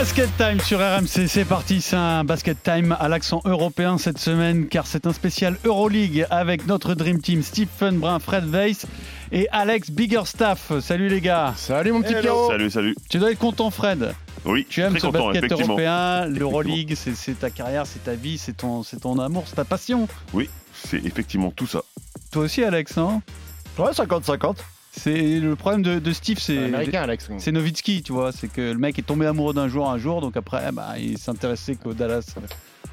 [0.00, 4.66] Basket Time sur RMC, c'est parti, c'est un Basket Time à l'accent européen cette semaine
[4.66, 8.86] car c'est un spécial Euroleague avec notre Dream Team Stephen Brun, Fred Weiss
[9.30, 10.72] et Alex Biggerstaff.
[10.80, 11.52] Salut les gars.
[11.54, 12.96] Salut mon petit Pierrot Salut, salut.
[13.10, 14.14] Tu dois être content Fred.
[14.46, 15.74] Oui, Tu aimes très ce content, basket effectivement.
[15.74, 19.56] européen, l'Euroleague, c'est c'est ta carrière, c'est ta vie, c'est ton, c'est ton amour, c'est
[19.56, 20.08] ta passion.
[20.32, 21.82] Oui, c'est effectivement tout ça.
[22.32, 23.20] Toi aussi Alex, hein?
[23.76, 24.56] Ouais, 50-50.
[24.92, 27.30] C'est le problème de, de Steve, c'est Américain, Alex.
[27.38, 30.20] c'est Nowitzki, tu vois, c'est que le mec est tombé amoureux d'un joueur un jour,
[30.20, 32.34] donc après, bah, il s'intéressait qu'au Dallas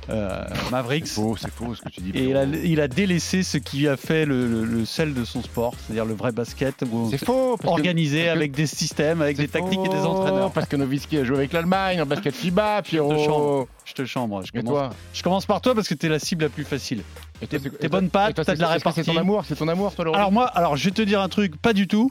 [0.10, 0.42] euh,
[0.72, 1.08] Mavericks.
[1.08, 2.12] Faux, c'est faux ce que tu dis.
[2.12, 2.64] Et il a, Pierrot.
[2.66, 6.06] il a délaissé ce qui a fait le, le- le sel de son sport, c'est-à-dire
[6.06, 6.86] le vrai basket,
[7.26, 7.58] faux.
[7.58, 10.52] que- organisé que- avec des systèmes, avec des tactiques et des entraîneurs.
[10.52, 13.26] Parce que Nowitzki a joué avec l'Allemagne en basket FIBA, Je te Pierrot.
[13.26, 14.42] chambre, je te chambre.
[14.46, 17.02] Je commence, toi je commence par toi parce que t'es la cible la plus facile.
[17.50, 19.18] T'es- bonne patte, t'as de la que C'est ton répartie.
[19.18, 21.56] amour, c'est ton amour, toi, Laurent Alors moi, alors je vais te dire un truc,
[21.62, 22.10] pas du tout.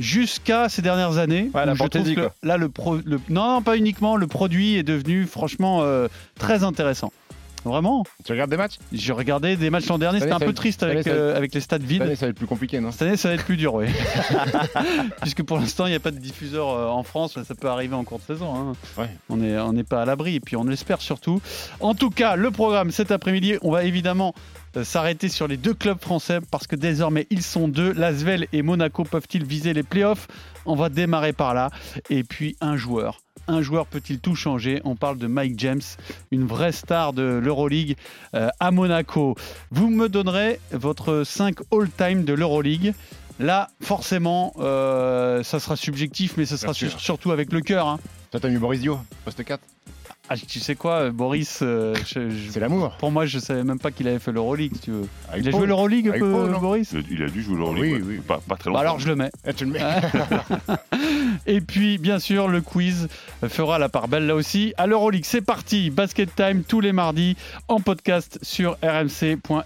[0.00, 3.54] Jusqu'à ces dernières années, Ouais, la où je trouve que là le, pro, le- non,
[3.54, 7.12] non, pas uniquement, le produit est devenu franchement euh, très intéressant.
[7.64, 8.76] Vraiment, Tu regardes des matchs?
[8.92, 11.52] J'ai regardé des matchs l'an dernier, Cette c'était un peu triste cette avec, euh, avec
[11.52, 12.02] les stades Cette vides.
[12.02, 12.92] année, ça va être plus compliqué, non?
[12.92, 13.86] Cette année, ça va être plus dur, oui.
[15.22, 17.94] Puisque pour l'instant, il n'y a pas de diffuseur euh, en France, ça peut arriver
[17.96, 18.54] en cours de saison.
[18.54, 18.72] hein.
[18.96, 19.08] Ouais.
[19.28, 21.40] On n'est on n'est pas à l'abri, et puis on l'espère surtout.
[21.80, 24.32] En tout cas, le programme cet après-midi, on va évidemment
[24.84, 27.92] s'arrêter sur les deux clubs français, parce que désormais, ils sont deux.
[27.92, 30.28] Lasvel et Monaco peuvent-ils viser les playoffs?
[30.64, 31.70] On va démarrer par là.
[32.10, 33.20] Et puis, un joueur.
[33.48, 34.80] Un joueur peut-il tout changer?
[34.84, 35.80] On parle de Mike James,
[36.32, 37.96] une vraie star de l'Euroleague
[38.34, 39.36] euh, à Monaco.
[39.70, 42.92] Vous me donnerez votre 5 all-time de l'Euroleague.
[43.38, 47.86] Là, forcément, euh, ça sera subjectif, mais ce sera surtout avec le cœur.
[47.86, 48.00] hein.
[48.30, 49.62] Toi, t'as mis Boris Dio, poste 4.
[50.28, 52.96] Ah, tu sais quoi, euh, Boris euh, je- je- C'est l'amour.
[52.98, 55.06] Pour moi, je savais même pas qu'il avait fait l'Euroleague, si tu veux.
[55.30, 55.60] Avec Il a Paul.
[55.60, 56.92] joué l'Euroleague, non Boris?
[57.10, 58.02] Il a- dû jouer l'Euroleague, Oui, ouais.
[58.04, 58.16] oui.
[58.26, 58.80] Pas, pas très Bah longtemps.
[58.80, 59.30] alors, je le mets.
[59.46, 59.80] Eh, tu le mets.
[61.46, 63.06] Et puis, bien sûr, le quiz
[63.48, 64.74] fera la part belle là aussi.
[64.78, 65.90] À l'Euroleague, c'est parti.
[65.90, 67.36] Basket Time tous les mardis
[67.68, 69.36] en podcast sur rmc.fr.
[69.46, 69.60] make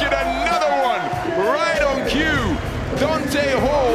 [0.00, 1.04] it another one
[1.52, 2.56] right on cue.
[3.00, 3.85] Dante Hall.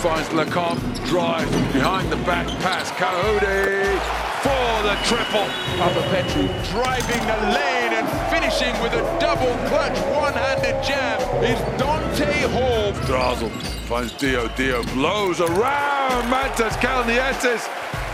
[0.00, 2.90] Finds Lecomte, drive behind the back pass.
[2.92, 4.00] Cahudi
[4.40, 5.44] for the triple.
[5.76, 12.32] Papa Petru driving the lane and finishing with a double clutch one-handed jam is Dante
[12.48, 12.92] Hall.
[13.04, 13.50] Drazel
[13.86, 14.48] finds Dio.
[14.56, 17.68] Dio blows around Mantas Kalnietis.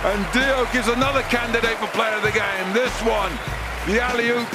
[0.04, 2.72] And Dio gives another candidate for player of the game.
[2.72, 3.30] This one,
[3.86, 4.48] the alley-oop.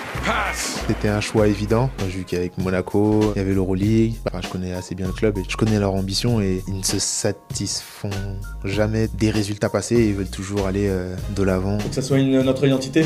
[0.87, 4.15] C'était un choix évident, vu qu'avec Monaco, il y avait l'Euroleague.
[4.27, 6.83] Enfin, je connais assez bien le club et je connais leur ambition et ils ne
[6.83, 8.09] se satisfont
[8.63, 11.79] jamais des résultats passés et ils veulent toujours aller euh, de l'avant.
[11.79, 13.05] Faut que ça soit une- notre identité.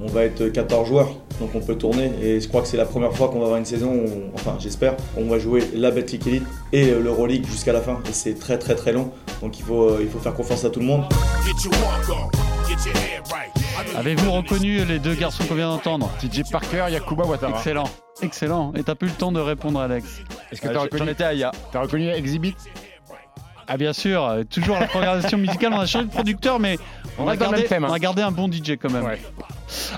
[0.00, 1.10] On va être 14 joueurs,
[1.40, 2.10] donc on peut tourner.
[2.22, 4.56] Et je crois que c'est la première fois qu'on va avoir une saison, où, enfin
[4.58, 8.00] j'espère, on va jouer la Betclic Elite et l'Euroleague jusqu'à la fin.
[8.08, 9.10] Et c'est très très très long,
[9.42, 11.04] donc il faut, euh, il faut faire confiance à tout le monde.
[13.96, 17.56] Avez-vous reconnu les deux garçons qu'on vient d'entendre TJ Parker, Yakuba Ouattara.
[17.58, 17.88] Excellent.
[18.22, 18.72] Excellent.
[18.74, 20.20] Et t'as plus le temps de répondre, Alex.
[20.50, 21.52] Est-ce que t'as reconnu étais Aya.
[21.72, 22.54] T'as reconnu Exhibit
[23.66, 25.72] Ah bien sûr, euh, toujours la programmation musicale.
[25.74, 26.78] On a changé de producteur, mais
[27.18, 27.88] on, On a, gardé, thème, hein.
[27.90, 29.04] on a gardé un bon DJ quand même.
[29.04, 29.20] Ouais.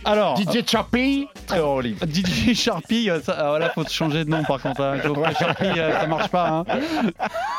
[0.04, 1.96] Alors, DJ Chappie, Euroleague.
[2.12, 4.80] DJ Sharpie, euh, ça, voilà, faut changer de nom par contre.
[4.82, 4.96] Hein.
[5.38, 6.48] Sharpie, euh, ça marche pas.
[6.48, 6.64] hein.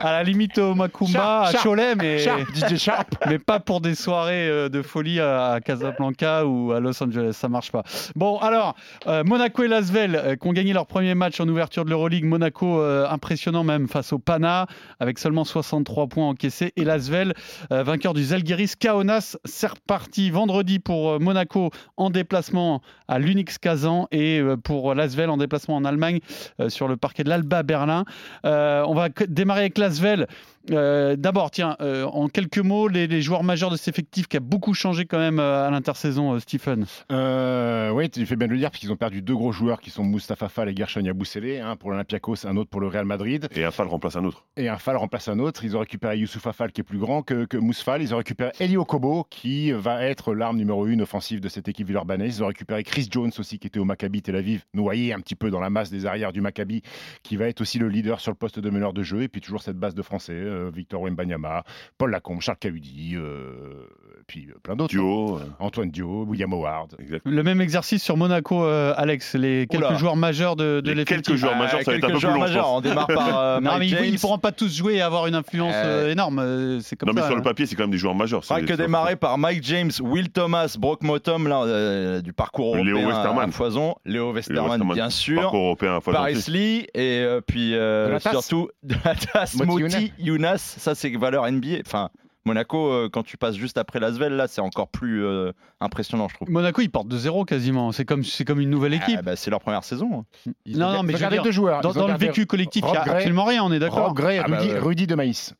[0.00, 3.14] à la limite au Macumba, Sharp, à Cholet, mais, Sharp, DJ Sharp.
[3.26, 7.48] mais pas pour des soirées euh, de folie à Casablanca ou à Los Angeles, ça
[7.48, 7.82] marche pas.
[8.16, 8.74] Bon, alors,
[9.06, 12.24] euh, Monaco et Lasvel euh, qui ont gagné leur premier match en ouverture de l'Euroleague.
[12.24, 14.66] Monaco euh, impressionnant même face au Pana
[15.00, 16.72] avec seulement 63 points encaissés.
[16.76, 17.34] Et Lasvel,
[17.70, 24.42] vainqueur du Zalgiris Kaunas, c'est reparti vendredi pour Monaco en déplacement à l'Unix Kazan et
[24.64, 26.20] pour Lasvel en déplacement en Allemagne
[26.68, 28.04] sur le parquet de l'Alba Berlin.
[28.44, 30.26] Euh, on va démarrer avec Lasvel.
[30.70, 34.36] Euh, D'abord, tiens, euh, en quelques mots, les, les joueurs majeurs de cet effectif qui
[34.36, 36.86] a beaucoup changé quand même euh, à l'intersaison, euh, Stephen.
[37.10, 39.80] Euh, oui, tu fais bien de le dire, parce qu'ils ont perdu deux gros joueurs
[39.80, 43.04] qui sont Moustapha Fall et Gershon Yabusele, un pour l'Olympiakos, un autre pour le Real
[43.04, 43.48] Madrid.
[43.54, 44.44] Et un Fall remplace un autre.
[44.56, 45.64] Et un Fall remplace un autre.
[45.64, 48.02] Ils ont récupéré Youssouf Fall qui est plus grand que, que Mousfal.
[48.02, 51.86] Ils ont récupéré Eli Okobo qui va être l'arme numéro une offensive de cette équipe
[51.86, 52.38] villeurbannaise.
[52.38, 55.34] Ils ont récupéré Chris Jones aussi qui était au Maccabi Tel Aviv, noyé un petit
[55.34, 56.82] peu dans la masse des arrières du Maccabi,
[57.22, 59.22] qui va être aussi le leader sur le poste de meneur de jeu.
[59.22, 60.51] Et puis toujours cette base de Français.
[60.52, 61.64] Euh, Victor Wembanyama,
[61.98, 63.86] Paul Lacombe, Charles Cahudi, euh,
[64.26, 64.92] puis euh, plein d'autres.
[64.92, 65.38] Duo.
[65.38, 66.94] euh, Antoine Dio, William Howard.
[66.98, 67.22] exact.
[67.26, 69.34] Le même exercice sur Monaco, euh, Alex.
[69.34, 69.96] Les quelques Oula.
[69.96, 71.26] joueurs majeurs de, de l'effectif.
[71.26, 72.72] quelques joueurs majeurs, ça va être un peu plus joueurs long, je majeurs.
[72.72, 75.34] On démarre par euh, Non, mais ils, ils pourront pas tous jouer et avoir une
[75.34, 75.74] influence
[76.08, 76.80] énorme.
[76.82, 77.42] C'est comme Non, mais sur le hein.
[77.44, 78.44] papier, c'est quand même des joueurs majeurs.
[78.44, 82.96] C'est- que démarrer par Mike James, Will Thomas, Brock Motum, là, euh, du parcours Léo
[82.98, 83.48] européen Westermann.
[83.48, 83.94] à foison.
[84.04, 84.94] Léo Westerman, Westermann.
[84.94, 85.40] bien sûr.
[85.40, 86.44] Parcours européen à fois Paris.
[86.48, 90.12] Lee et euh, puis euh, surtout Donatas Moti
[90.56, 91.78] Ça, c'est valeur NBA.
[91.86, 92.10] Enfin,
[92.44, 96.34] Monaco, euh, quand tu passes juste après Lasvel, là, c'est encore plus euh, impressionnant, je
[96.34, 96.50] trouve.
[96.50, 97.92] Monaco, ils portent de zéro quasiment.
[97.92, 99.16] C'est comme, c'est comme une nouvelle équipe.
[99.20, 100.24] Ah, bah, c'est leur première saison.
[100.46, 100.52] hein.
[100.66, 101.80] Ils Non, ont- non, mais dire, deux joueurs.
[101.82, 104.16] Dans, dans le vécu collectif, il n'y a Gray- absolument rien, on est d'accord Rob
[104.16, 105.54] Gray, Ah bah Rudy, de maïs.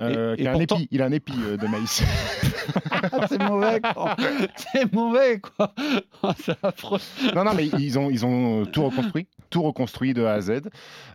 [0.00, 2.02] Euh, Et- et a un pourtant- épi, il a un épi euh, de maïs.
[3.28, 4.16] c'est mauvais, quoi.
[4.56, 5.74] C'est mauvais, quoi.
[6.22, 6.96] Oh,
[7.34, 10.62] non, non, mais ils ont, ils ont tout reconstruit, tout reconstruit de A à Z,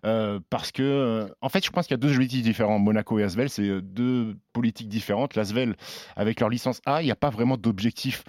[0.06, 2.80] euh, parce que, euh, en fait, je pense qu'il y a deux objectifs différents.
[2.80, 5.36] Monaco et Asvel, c'est euh, deux politiques différentes.
[5.36, 5.76] L'Asvel,
[6.16, 8.24] avec leur licence A, il n'y a pas vraiment d'objectif.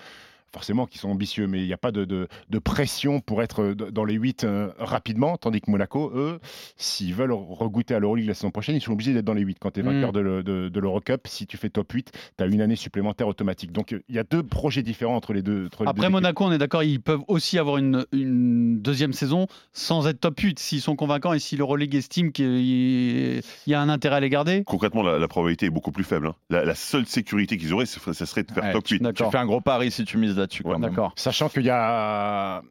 [0.56, 3.60] Forcément, qui sont ambitieux, mais il n'y a pas de, de- de pression pour être
[3.62, 4.46] euh, dans les 8
[4.78, 5.36] rapidement.
[5.36, 6.40] Tandis que Monaco, eux,
[6.78, 9.58] s'ils veulent regoûter à l'Euroleague la saison prochaine, ils sont obligés d'être dans les 8.
[9.60, 9.86] Quand tu es Mm.
[9.86, 12.74] vainqueur de, le- de, de l'Eurocup, si tu fais top 8, tu as une année
[12.76, 13.70] supplémentaire automatique.
[13.72, 15.66] Donc euh, il y a deux projets différents entre les deux.
[15.66, 16.12] entre les deux Après équipes.
[16.12, 20.40] Monaco, on est d'accord, ils peuvent aussi avoir une, une deuxième saison sans être top
[20.40, 24.30] 8 s'ils sont convaincants et si l'Euroleague estime qu'il y a un intérêt à les
[24.30, 24.64] garder.
[24.64, 26.28] Concrètement, la, la probabilité est beaucoup plus faible.
[26.28, 26.34] hein.
[26.50, 29.02] La, la seule sécurité qu'ils auraient, ce serait- ça serait de faire Ouais, top 8.
[29.14, 30.62] Tu fais un gros pari si tu mises là-dessus.
[30.66, 30.78] Ouais.
[30.78, 31.12] D'accord.
[31.16, 32.62] Sachant qu'il y a.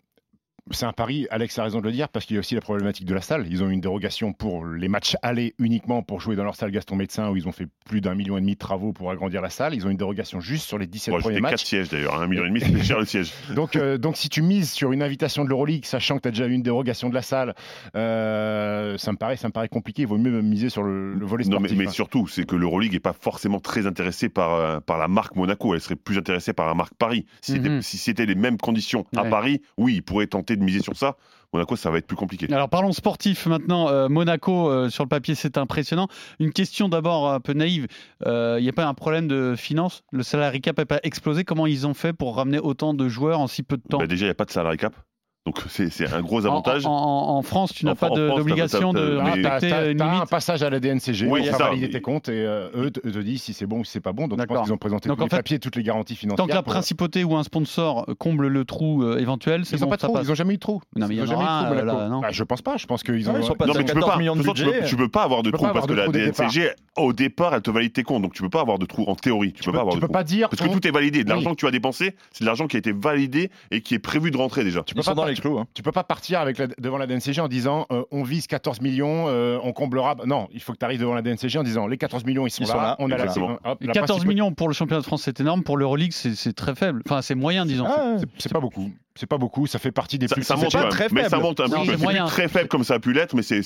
[0.71, 2.61] C'est un pari, Alex a raison de le dire, parce qu'il y a aussi la
[2.61, 3.45] problématique de la salle.
[3.47, 6.95] Ils ont une dérogation pour les matchs aller uniquement pour jouer dans leur salle Gaston
[6.95, 9.51] Médecin, où ils ont fait plus d'un million et demi de travaux pour agrandir la
[9.51, 9.75] salle.
[9.75, 11.63] Ils ont une dérogation juste sur les 17 Bon, premiers J'étais 4 matchs.
[11.65, 13.31] sièges d'ailleurs, 1,5 million, c'était cher le siège.
[13.53, 16.31] Donc, euh, donc si tu mises sur une invitation de l'Euroleague, sachant que tu as
[16.31, 17.53] déjà eu une dérogation de la salle,
[17.95, 20.01] euh, ça, me paraît, ça me paraît compliqué.
[20.01, 21.77] Il vaut mieux miser sur le, le volet Non, mais, sportif.
[21.77, 21.91] mais hein.
[21.91, 25.75] surtout, c'est que l'Euroleague n'est pas forcément très intéressée par, euh, par la marque Monaco.
[25.75, 27.25] Elle serait plus intéressée par la marque Paris.
[27.41, 27.81] Si c'était Mhm.
[27.83, 29.29] si c'était les mêmes conditions à Ouais.
[29.29, 31.15] Paris, oui, ils pourraient tenter de miser sur ça.
[31.53, 32.51] Monaco, ça va être plus compliqué.
[32.51, 33.87] Alors parlons sportif maintenant.
[33.87, 36.07] Euh, Monaco, euh, sur le papier, c'est impressionnant.
[36.39, 37.87] Une question d'abord un peu naïve.
[38.25, 40.03] Il n'y a pas un problème de finance?
[40.11, 43.39] Le salary cap n'a pas explosé Comment ils ont fait pour ramener autant de joueurs
[43.39, 43.99] en si peu de temps?
[43.99, 44.95] Bah, déjà, il n'y a pas de salary cap.
[45.45, 46.87] Donc, c'est un gros avantage.
[46.87, 50.63] En, en- en France, tu n'as pas d'obligation de Ah, respecter t'as- une un passage
[50.63, 51.69] à la DNCG, Oui, pour c'est faire ça.
[51.69, 53.99] valider tes comptes et euh, eux te, te disent si c'est bon ou si c'est
[53.99, 54.23] pas bon.
[54.27, 54.55] Donc je D'accord.
[54.57, 56.37] pense qu'ils ont présenté Donc, tous en les fait, papiers, toutes les garanties financières.
[56.43, 59.81] Tant que la pour- principauté ou un sponsor comble le trou euh, éventuel, c'est Ils
[59.83, 60.81] n'ont pas de trou, ils n'ont jamais eu de trou.
[60.95, 62.77] Non, mais il y Ils en ont jamais eu de trou, Bah, Je pense pas,
[62.77, 63.37] je pense qu'ils ont.
[63.37, 64.87] Ils sont pas- Non, mais tu peux 14 pas.
[64.87, 66.07] tu peux- pas avoir de trou parce que la.
[66.07, 68.23] DNCG, au départ, elle te valide tes comptes.
[68.23, 69.53] Donc, tu peux pas avoir de trou en théorie.
[69.53, 70.13] Tu peux pas avoir tu de peux trou.
[70.13, 70.49] pas dire.
[70.49, 71.23] Parce que on- tout est validé.
[71.23, 73.93] De l'argent que tu as dépensé, c'est de l'argent qui a été validé et qui
[73.93, 74.81] est prévu de rentrer déjà.
[74.81, 75.59] Tu Ils peux pas les clous.
[75.59, 75.67] hein.
[75.73, 78.81] Tu peux pas partir avec la- devant la DNCG en disant euh, on vise 14
[78.81, 80.15] millions, euh, on comblera.
[80.25, 82.49] Non, il faut que tu arrives devant la DNCG en disant les 14 millions ils
[82.51, 83.57] sont, Ils là, sont là, on a la, exactement.
[83.63, 85.63] hop, Et la 14 principauté- millions pour le championnat de France, c'est énorme.
[85.63, 87.01] Pour l'Euroleague, c'est c'est très faible.
[87.05, 87.85] Enfin, c'est moyen, disons.
[87.87, 88.89] Ah, C'est pas beaucoup.
[89.17, 89.65] C'est pas beaucoup.
[89.65, 90.43] Ça fait partie des Ça, plus.
[90.43, 91.75] ça monte pas Mais ça monte un peu.
[91.97, 93.63] c'est très faible comme ça a pu l'être, mais c'est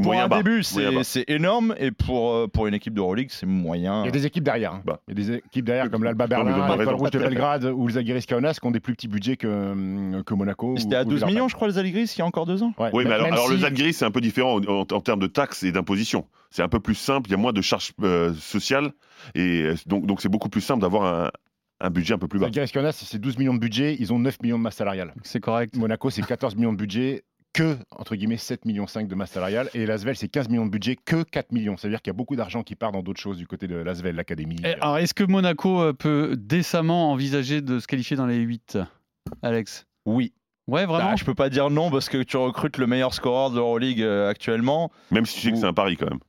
[0.00, 0.36] moyen un bas.
[0.42, 1.74] début, c'est énorme.
[1.78, 4.02] Et pour, euh, pour une équipe d'Euroleague, c'est moyen.
[4.02, 4.74] Il y a des équipes derrière.
[4.74, 4.82] hein.
[4.84, 5.00] Bah.
[5.08, 6.96] Il y a des équipes derrière comme l'Alba Berlin, raison.
[6.96, 10.34] Rouge de Belgrade ou le Zagiris Kaunas qui ont des plus petits budgets que, que
[10.34, 10.74] Monaco.
[10.78, 11.34] C'était à ou 12 Villeurbanne.
[11.34, 12.72] millions, je crois, les Allegris, il y a encore deux ans.
[12.78, 15.00] Ouais, Oui, mais alors, alors le si- Zalgiris, c'est un peu différent en, en- en
[15.00, 16.26] termes de taxes et d'imposition.
[16.50, 18.92] C'est un peu plus simple, il y a moins de charges euh, sociales,
[19.34, 21.30] et euh, donc donc c'est beaucoup plus simple d'avoir un,
[21.82, 22.46] un budget un peu plus bas.
[22.46, 25.12] Zalgiris Kaunas, c'est 12 millions de budget, ils ont 9 millions de masse salariale.
[25.22, 25.76] C'est correct.
[25.76, 29.68] Monaco, c'est 14 millions de budget, que, entre guillemets, 7 millions 5 de masse salariale.
[29.74, 31.76] Et Lasvel, c'est 15 millions de budget, que 4 millions.
[31.76, 33.66] Ça veut dire qu'il y a beaucoup d'argent qui part dans d'autres choses du côté
[33.66, 34.56] de Lasvel, l'académie.
[34.64, 38.78] Et alors, est-ce que Monaco euh, peut décemment envisager de se qualifier dans les 8,
[39.42, 39.86] Alex?
[40.06, 40.32] Oui.
[40.68, 41.10] Ouais, vraiment?
[41.10, 44.00] Bah, je peux pas dire non parce que tu recrutes le meilleur scoreur de l'Euroleague
[44.00, 44.92] euh, actuellement.
[45.10, 46.20] Même si tu sais que c'est un pari quand même.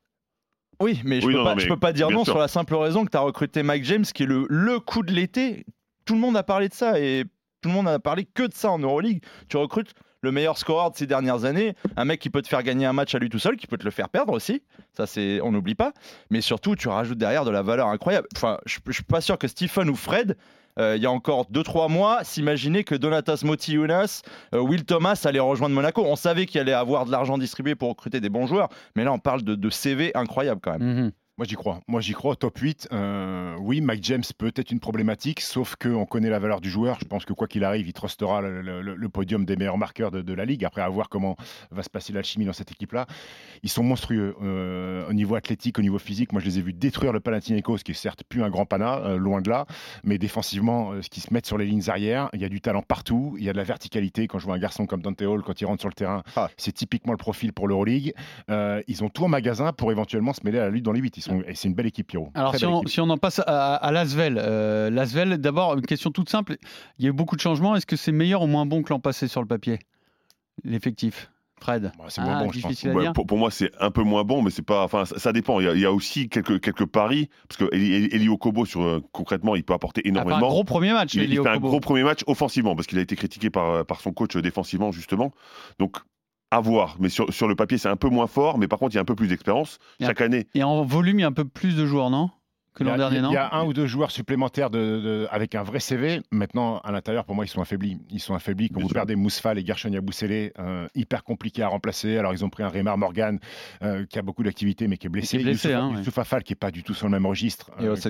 [0.84, 1.44] Oui, mais je, Oui, peux,
[1.80, 2.34] pas, peux dire non sûr.
[2.34, 5.02] sur la simple raison que tu as recruté Mike James, qui est le, le coup
[5.04, 5.66] de l'été.
[6.06, 7.24] Tout le monde a parlé de ça et
[7.62, 9.24] tout le monde a parlé que de ça en Euroleague.
[9.48, 12.63] Tu recrutes le meilleur scoreur de ces dernières années, un mec qui peut te faire
[12.63, 14.62] gagner un match à lui tout seul, qui peut te le faire perdre aussi.
[14.94, 15.92] Ça, c'est, on n'oublie pas.
[16.30, 18.28] Mais surtout, tu rajoutes derrière de la valeur incroyable.
[18.36, 20.38] Enfin, je, je suis pas sûr que Stephen ou Fred.
[20.80, 24.22] Euh, il y a encore 2-3 mois, s'imaginer que Donatas Moti Younas,
[24.53, 26.03] euh, Will Thomas allaient rejoindre Monaco.
[26.06, 29.13] On savait qu'il allait avoir de l'argent distribué pour recruter des bons joueurs, mais là
[29.13, 30.84] on parle de, de CV incroyable quand même.
[30.84, 31.12] Mhm.
[31.40, 31.80] Moi, j'y crois.
[31.88, 32.36] Moi, j'y crois.
[32.36, 36.62] Top 8, euh, oui, Mike James peut être une problématique, sauf qu'on connaît la valeur
[36.62, 37.00] du joueur.
[37.02, 40.12] Je pense que quoi qu'il arrive, il trustera le, le- le podium des meilleurs marqueurs
[40.12, 40.63] de, de la Ligue.
[40.63, 41.36] Après, à voir comment
[41.72, 43.08] va se passer l'alchimie dans cette équipe-là.
[43.63, 46.34] Ils sont monstrueux euh, au niveau athlétique, au niveau physique.
[46.34, 48.98] Moi, je les ai vus détruire le Panathinaikos, qui est certes plus un grand pana,
[49.00, 49.66] euh, loin de là.
[50.04, 52.84] Mais défensivement, ce qui se mettent sur les lignes arrière, il y a du talent
[52.84, 53.36] partout.
[53.40, 54.28] Il y a de la verticalité.
[54.28, 56.48] Quand je vois un garçon comme Dante Hall, quand il rentre sur le terrain, Ah.
[56.58, 58.13] c'est typiquement le profil pour l'Euroleague.
[58.50, 61.23] Ils ont tout en magasin pour éventuellement se mêler à la lutte dans les 8.
[61.24, 62.30] Sont, et c'est une belle équipe, Pierrot.
[62.34, 62.89] Alors, si on, équipe.
[62.89, 66.58] si on en passe à, à Lasvel, euh, Lasvel, d'abord, une question toute simple.
[67.00, 67.75] Il y a eu beaucoup de changements.
[67.75, 69.80] Est-ce que c'est meilleur ou moins bon que l'an passé sur le papier?
[70.63, 71.94] L'effectif Fred?
[71.98, 72.84] Bah, c'est moins bon, je pense.
[72.84, 74.84] Ouais, pour, pour moi, c'est un peu moins bon, mais c'est pas.
[74.84, 75.62] Enfin, ça, ça dépend.
[75.62, 78.65] Il y, a, il y a aussi quelques, quelques paris, parce que Eli, Eli Okobo,
[78.65, 80.50] sur, euh, concrètement, il peut apporter Il a fait un énormément.
[80.50, 83.01] gros premier match, il, il Eli fait un gros premier match offensivement, parce qu'il a
[83.01, 85.32] été critiqué par, par son coach défensivement, justement.
[85.80, 85.98] Donc,
[86.54, 86.96] à voir.
[87.00, 89.00] Mais sur, sur le papier, c'est un peu moins fort, mais par contre, il y
[89.00, 89.80] a un peu plus d'expérience.
[90.00, 92.30] Chaque année, Et en volume, il y a un peu plus de joueurs, non?
[92.74, 94.70] Que Il y l'an a- dernier, non Il y a un ou deux joueurs supplémentaires
[94.70, 96.22] de, de- avec un vrai CV.
[96.32, 98.00] Maintenant, à l'intérieur, pour moi, ils sont affaiblis.
[98.10, 98.70] Ils sont affaiblis.
[98.70, 98.96] Quand Bien vous sûr.
[98.96, 102.18] perdez Mousfal et Gershon Yabusele, euh, hyper compliqué à remplacer.
[102.18, 103.39] Alors, ils ont pris un Raymar Morgan
[103.84, 105.38] euh, qui a beaucoup d'activité, mais qui est blessé.
[105.38, 106.22] Qui est blessé, Youssouf, hein, ouais.
[106.22, 107.70] Afal, qui n'est pas du tout sur le même registre.
[107.80, 108.10] Et euh, qui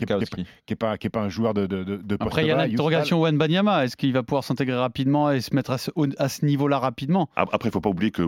[0.70, 3.20] n'est pas, pas un joueur de, de, de, de poste Après, il y a l'interrogation
[3.22, 3.86] Wan Banyama.
[3.86, 7.30] Est-ce qu'il va pouvoir s'intégrer rapidement et se mettre à ce, ce niveau-là rapidement?
[7.36, 8.22] Ap- Après, il ne faut pas oublier que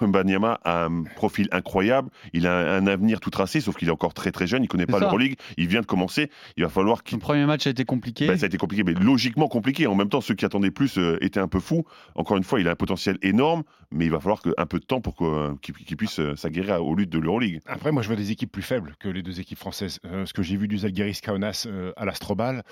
[0.00, 2.10] Wembanyama a un profil incroyable.
[2.32, 4.62] Il a un, un avenir tout tracé, sauf qu'il est encore très très jeune.
[4.62, 5.36] Il ne connaît pas l'Euroleague.
[5.56, 6.30] Il vient de commencer.
[6.56, 7.16] Il va falloir qu'il.
[7.16, 8.26] Son premier match a été compliqué.
[8.26, 9.86] Ben, ça a été compliqué, mais logiquement compliqué.
[9.86, 11.84] En même temps, ceux qui attendaient plus euh, étaient un peu fous.
[12.14, 14.78] Encore une fois, il a un potentiel énorme, mais il va falloir que, un peu
[14.78, 17.60] de temps pour euh, qu'il puisse euh, s'aguerrir aux luttes de l'Euroleague.
[17.66, 20.00] Après, moi, je vois des équipes plus faibles que les deux équipes françaises.
[20.04, 22.62] Euh, ce que j'ai vu du Zalgiris Kaunas euh, à l'Astrobal,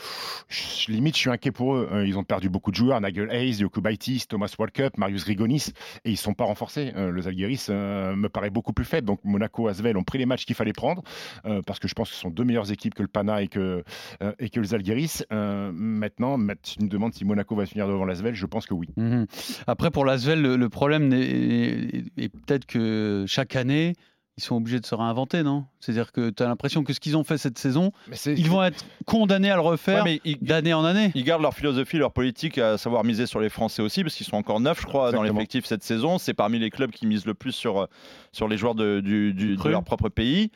[0.49, 1.89] je- limite, je suis inquiet pour eux.
[1.93, 5.67] Euh, ils ont perdu beaucoup de joueurs Nigel Hayes, Yokubaitis, Thomas Walkup, Marius Grigonis,
[6.05, 6.93] et ils sont pas renforcés.
[6.97, 9.07] Euh, le Zalgiris euh, me paraît beaucoup plus faible.
[9.07, 11.03] Donc, Monaco, Asvel ont pris les matchs qu'il fallait prendre,
[11.45, 13.83] euh, parce que je pense que ce sont deux meilleures que le Pana et que,
[14.23, 15.25] euh, et que le Zalgiris.
[15.33, 18.75] Euh, maintenant, ma- tu me demandes si Monaco va finir devant l'Asvel, je pense que
[18.75, 18.89] oui.
[18.97, 19.27] Mhm.
[19.67, 23.95] Après, pour l'Asvel, le, le problème est peut-être que chaque année,
[24.39, 25.65] ils sont obligés de se réinventer, non?
[25.81, 27.93] C'est-à-dire que tu as l'impression que ce qu'ils ont fait cette saison,
[28.27, 31.11] ils vont être condamnés à le refaire Ouais, d'année en année.
[31.15, 34.27] ils gardent leur philosophie, leur politique, à savoir miser sur les Français aussi, parce qu'ils
[34.27, 36.19] sont encore neuf, je crois, dans l'effectif cette saison.
[36.19, 37.89] C'est parmi les clubs qui misent le plus sur,
[38.33, 39.71] sur les joueurs de, du, du- de Cru.
[39.71, 40.51] leur propre pays.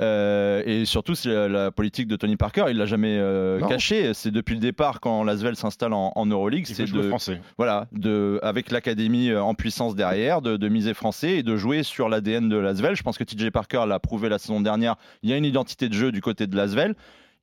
[0.00, 2.66] Euh, et surtout, c'est la, la politique de Tony Parker.
[2.70, 4.14] Il l'a jamais euh, caché.
[4.14, 7.40] C'est depuis le départ, quand Lasvel s'installe en, en Euroleague, c'est de, français.
[7.58, 11.82] voilà, de, avec l'académie euh, en puissance derrière, de, de miser français et de jouer
[11.82, 12.94] sur l'ADN de Lasvel.
[12.96, 14.96] Je pense que TJ Parker l'a prouvé la saison dernière.
[15.22, 16.94] Il y a une identité de jeu du côté de Lasvel.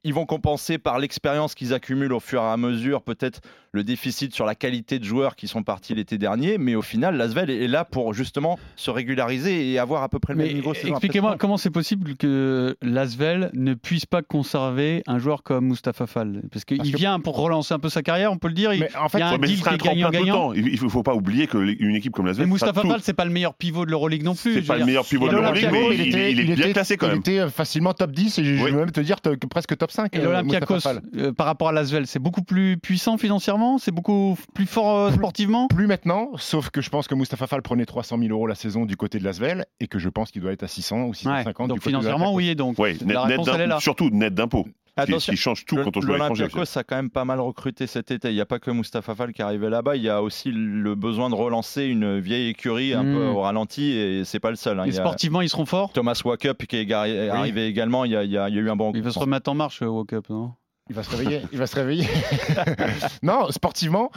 [0.06, 3.40] Ils vont compenser par l'expérience qu'ils accumulent au fur et à mesure, peut-être
[3.72, 6.58] le déficit sur la qualité de joueurs qui sont partis l'été dernier.
[6.58, 10.34] Mais au final, Lasvel est là pour justement se régulariser et avoir à peu près
[10.34, 10.74] le Mais même niveau.
[10.74, 16.42] expliquez-moi comment c'est possible que l'Asvel ne puisse pas conserver un joueur comme Mustapha Fall?
[16.52, 18.74] Parce qu'il que- vient pour relancer un peu sa carrière, on peut le dire.
[18.74, 20.52] Il, Mais en fait, il y a un deal qui est tout gagnant-gagnant.
[20.54, 22.48] Il ne faut pas oublier qu'une équipe comme la Mais Svel.
[22.48, 24.54] Mustapha Fall, c'est pas le meilleur pivot de l'Euroleague non plus.
[24.56, 27.08] C'est pas le meilleur pivot de l'Euroleague, mais il, est- il est bien classé quand
[27.08, 27.20] Il même.
[27.22, 29.16] était facilement top 10 et je vais même te dire
[29.50, 30.16] presque top 5.
[30.16, 30.80] Et euh, l'Olympiakos,
[31.16, 35.12] euh, par rapport à l'Asvel, c'est beaucoup plus puissant financièrement C'est beaucoup plus fort euh,
[35.12, 35.68] sportivement?
[35.68, 38.86] Plus maintenant, sauf que je pense que Moustapha Fall prenait 300 000 euros la saison
[38.86, 41.14] du côté de l'Asvel et que je pense qu'il doit être à 600 ou Ouais,
[41.16, 43.58] 650 Donc du côté financièrement, oui, et donc Ouais, net, la net réponse, elle est
[43.60, 43.80] d'impôt, là.
[43.80, 44.68] surtout net d'impôt.
[44.96, 46.44] Qui- Attention, qui change tout Le- quand on joue à l'étranger.
[46.44, 48.30] L'Olympiakos a quand même pas mal recruté cet été.
[48.30, 49.96] Il n'y a pas que Mustapha Fall qui est arrivé là-bas.
[49.96, 53.92] Il y a aussi le besoin de relancer une vieille écurie un peu au ralenti
[53.92, 54.80] et c'est pas le seul.
[54.80, 54.84] hein.
[54.86, 55.92] Et Il y a sportivement, ils seront forts?
[55.94, 58.06] Thomas Wakup qui est gar- arrivé également.
[58.06, 58.92] Il y, a, il y a- il y a eu un bon.
[58.94, 60.54] Il va se remettre en marche, euh, Walk Up, non?
[60.90, 61.42] Il va se réveiller.
[61.52, 62.06] il va se réveiller.
[63.24, 64.12] non, sportivement,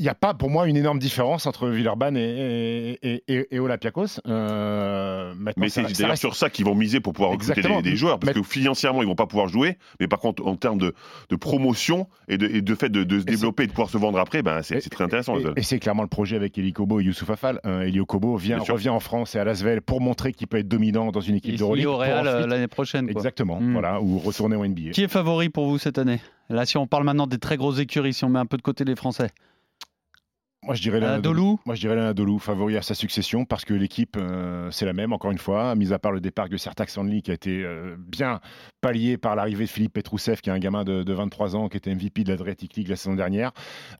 [0.00, 3.58] il n'y a pas pour moi une énorme différence entre Villeurbanne et, et, et- et
[3.60, 4.18] Olympiakos.
[4.26, 7.96] Euh, Mais c'est d'ailleurs reste- sur ça qu'ils vont miser pour pouvoir recruter des, des
[7.96, 10.78] joueurs, parce Mais- que financièrement, ils vont pas pouvoir jouer, mais par contre, en termes
[10.78, 10.94] de,
[11.28, 13.98] de promotion et de, et de fait de, de se développer et de pouvoir se
[13.98, 15.36] vendre après, ben, c'est très intéressant.
[15.56, 17.60] Et, c'est clairement le projet avec Eli Kobo et Youssouf Afal.
[17.66, 20.68] Euh, Eli Kobo vient, revient en France et à Lasvel pour montrer qu'il peut être
[20.68, 21.86] dominant dans une équipe de Euroleague.
[21.86, 23.04] au Real euh, l'année prochaine.
[23.06, 23.12] quoi.
[23.20, 23.72] Exactement, Mm.
[23.72, 24.90] voilà, ou retourner au NBA.
[24.92, 26.20] Qui est favori pour vous cette année?
[26.48, 28.62] Là, si on parle maintenant des très grosses écuries, si on met un peu de
[28.62, 29.28] côté les Français.
[30.70, 31.34] Moi, je dirais l'Anadolu.
[31.34, 34.92] Dolou Moi, je dirais l'Anadolu, favori à sa succession, parce que l'équipe, euh, c'est la
[34.92, 37.64] même, encore une fois, mis à part le départ de Sertac Sandli, qui a été
[37.64, 38.38] euh, bien
[38.80, 41.76] pallié par l'arrivée de Philippe Petrousev, qui est un gamin de, de 23 ans, qui
[41.76, 43.50] était MVP de l'Adriatic League la saison dernière.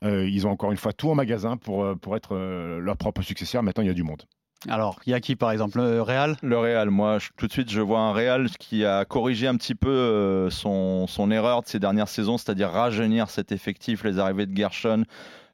[0.05, 3.21] Euh, ils ont encore une fois tout en magasin pour, pour être euh, leur propre
[3.21, 3.63] successeur.
[3.63, 4.23] Maintenant, il y a du monde.
[4.69, 5.77] Alors, il y a qui par exemple?
[5.79, 6.37] Le Real?
[6.41, 9.57] Le Real, moi, je- tout de suite, je vois un Real qui a corrigé un
[9.57, 14.19] petit peu euh, son, son erreur de ces dernières saisons, c'est-à-dire rajeunir cet effectif, les
[14.19, 15.03] arrivées de Gershon,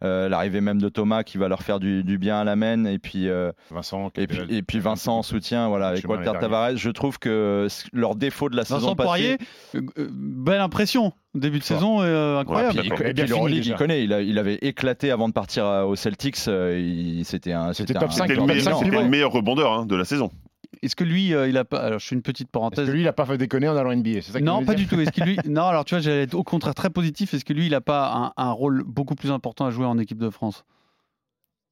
[0.01, 2.99] l'arrivée même de Thomas qui va leur faire du, du bien à la main, et
[2.99, 6.33] puis, euh, Vincent, et puis, et Vincent en soutien, voilà, avec Walter.
[6.39, 6.75] Tavares.
[6.77, 9.07] Je trouve que leur défaut de la Vincent saison passée.
[9.07, 9.37] Poirier,
[9.75, 11.13] euh, euh, belle impression.
[11.35, 12.79] Début de saison euh, incroyable.
[12.79, 13.73] Et Et l'Euroleague, déjà.
[13.73, 16.37] il connaît, il, a- il avait éclaté avant de partir euh, aux Celtics.
[16.47, 20.31] euh, C'était un, C'était un- top c'était le meilleur rebondeur hein, de la saison.
[20.81, 21.79] Est-ce que lui, euh, il a pas.
[21.79, 22.87] Alors, je fais une petite Est-ce parenthèse.
[22.87, 24.75] que lui, il n'a pas fait déconner en allant NBA c'est ça que Non, pas
[24.75, 24.99] du tout.
[24.99, 25.37] Est-ce que lui...
[25.47, 27.33] Non, alors tu vois, j'allais être au contraire très positif.
[27.33, 29.97] Est-ce que lui, il n'a pas un, un rôle beaucoup plus important à jouer en
[29.97, 30.65] équipe de France?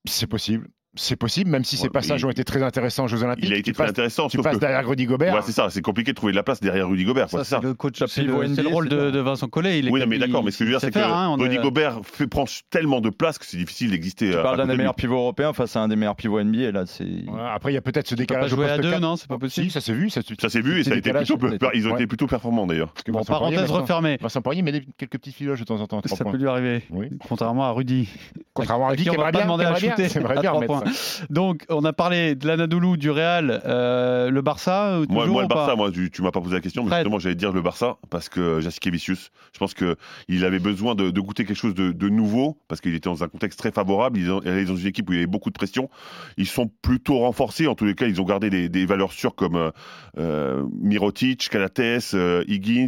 [0.08, 0.70] C'est possible.
[0.98, 3.46] C'est possible, même si ces Ouais, passages ont été très intéressants aux Jeux Olympiques.
[3.46, 4.28] Il a été tu très passes, intéressant.
[4.28, 5.34] tu passes que- derrière Rudy Gobert.
[5.34, 7.28] Ouais, c'est ça, c'est compliqué de trouver de la place derrière Rudy Gobert.
[7.30, 7.60] c'est ça.
[7.62, 9.80] le coach, c'est pivot le, le rôle de, Vincent Collet.
[9.80, 11.14] Il est Oui, non, mais d'accord, mais ce que je veux dire, c'est que faire,
[11.16, 14.30] hein, Rudy est- Gobert fait, prend tellement de place que c'est difficile d'exister.
[14.32, 16.72] Tu euh, parles d'un des meilleurs pivots européens face à un des meilleurs pivots NBA.
[16.72, 17.04] Là, c'est.
[17.04, 17.22] Ouais,
[17.54, 18.54] après, il y a peut-être ce Tu peux pas décalage.
[18.54, 19.66] au jouer à deux, non C'est pas possible.
[19.68, 20.10] Si, ça s'est vu.
[20.10, 21.38] Ça, Ça s'est vu et ça a été plutôt,
[21.74, 22.94] ils ont été plutôt performants d'ailleurs.
[23.10, 24.18] Bon, parenthèse refermée.
[24.22, 26.84] Vincent Poirier met des- quelques petites filoches de temps en temps Ça peut lui arriver.
[26.90, 27.08] Oui.
[27.28, 28.08] Contrairement à Rudy.
[28.54, 30.85] Contrairement à Rudy, qui aimerait pas bien,
[31.30, 34.88] Donc, on a parlé de l'Anadolu, du Real, euh, le Barça.
[34.94, 36.62] euh, Moi, toujours moi, le ou pas Barça, moi, tu, tu m'as pas posé la
[36.62, 37.00] question, mais Fred.
[37.01, 39.96] justement, j'allais dire le Barça parce que Jassikevicius, je pense que
[40.27, 43.24] il avait besoin de, de goûter quelque chose de, de nouveau parce qu'il était dans
[43.24, 44.18] un contexte très favorable.
[44.20, 45.89] Ils ont, ils dans une équipe où il y avait beaucoup de pression.
[46.38, 47.68] Ils sont plutôt renforcés.
[47.68, 49.72] En tous les cas, ils ont gardé des, des valeurs sûres comme euh,
[50.18, 52.88] euh, Mirotic, Calates, euh, Higgins.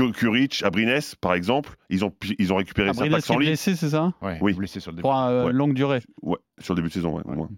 [0.00, 3.74] Euh, Kur- Kuric, Abrines, par exemple, ils ont, ils ont récupéré Abrines sans lit blessé,
[3.76, 4.12] c'est ça?
[4.22, 4.54] Ouais, Oui.
[4.54, 5.02] blessé sur le début.
[5.02, 5.52] Pour une Ouais.
[5.52, 6.00] longue durée.
[6.22, 7.48] Ouais, sur le début de saison, ouais, au moins.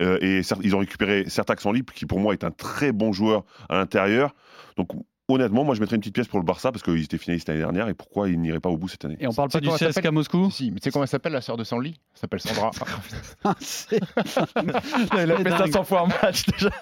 [0.00, 2.92] Euh, et certes, ils ont récupéré Sertax en libre, qui pour moi est un très
[2.92, 4.34] bon joueur à l'intérieur.
[4.76, 4.88] Donc
[5.28, 7.60] honnêtement, moi je mettrais une petite pièce pour le Barça parce qu'ils étaient finalistes l'année
[7.60, 9.68] dernière et pourquoi ils n'iraient pas au bout cette année Et on parle pas du
[9.68, 11.96] ça CSK s'appelle Moscou Si, mais tu sais comment elle s'appelle la sœur de Sanli?
[12.14, 12.70] Elle s'appelle Sandra.
[13.44, 14.00] Ah, c'est-
[15.14, 15.58] Il a fait dingue.
[15.58, 16.70] 500 fois un match déjà.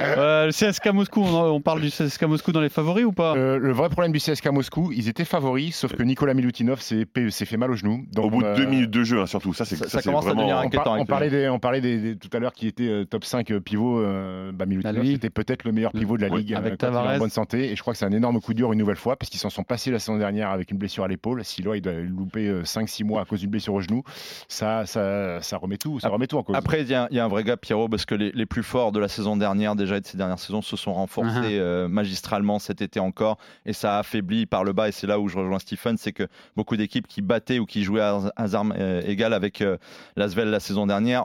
[0.00, 3.34] Euh, le CSK Moscou, on, on parle du CSK Moscou dans les favoris ou pas?
[3.36, 7.06] Euh, le vrai problème du CSK Moscou, ils étaient favoris, sauf que Nicolas Milutinov s'est
[7.30, 8.04] fait mal au genou.
[8.12, 9.54] Donc, Au bout de euh, deux minutes de jeu, hein, surtout.
[9.54, 11.58] Ça, c'est ça- ça, ça commence à devenir On, inquiétant par- on parlait, des, on
[11.58, 14.00] parlait des, des- tout à l'heure qui était top 5 pivot.
[14.00, 17.06] Euh, bah, Milutinov, c'était peut-être le meilleur pivot de la ligue Avec euh, est Tavares.
[17.14, 17.70] en bonne santé.
[17.70, 19.50] Et je crois que c'est un énorme coup dur une nouvelle fois parce qu'ils s'en
[19.50, 21.44] sont passés la saison dernière avec une blessure à l'épaule.
[21.44, 24.02] Sinon, il doit louper 5-6 mois à cause d'une blessure au genou.
[24.48, 26.56] Ça, ça, ça remet tout, ça remet tout en cause.
[26.56, 28.46] Après, il y, a- il y a un vrai gap, Pierrot, parce que les, les
[28.46, 31.22] plus forts de la saison dernière, déjà et de ces dernières saisons, se sont renforcés
[31.32, 31.58] Uh-huh.
[31.58, 34.88] euh, magistralement cet été encore, et ça a affaibli par le bas.
[34.88, 36.26] Et c'est là où je rejoins Stephen, c'est que
[36.56, 39.76] beaucoup d'équipes qui battaient ou qui jouaient à, à armes euh, égales avec euh,
[40.16, 41.24] l'Asvel la saison dernière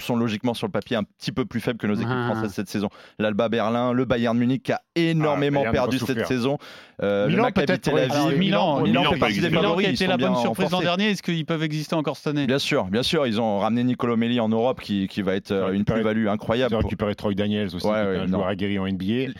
[0.00, 2.30] sont logiquement sur le papier un petit peu plus faibles que nos équipes Ah.
[2.32, 2.88] françaises cette saison.
[3.18, 6.58] L'Alba Berlin, le Bayern Munich qui a énormément Bayern perdu cette saison.
[7.02, 9.48] Euh, Milan, le Maccabi peut-être, Tel Aviv, Alors, Milan, Milan, Milan fait partie des.
[9.48, 9.84] Milan favoris.
[9.84, 12.26] qui a ils été la bonne surprise l'an dernier, est-ce qu'ils peuvent exister encore cette
[12.28, 12.46] année?
[12.46, 15.50] Bien sûr, bien sûr, ils ont ramené Nicolo Melli en Europe qui, qui va être
[15.52, 16.74] euh, une plus-value Ils incroyable.
[16.74, 18.38] ont pour- récupéré Troy Daniels aussi, Ouais, qui est ouais, un non.
[18.38, 19.32] joueur aguerri en NBA.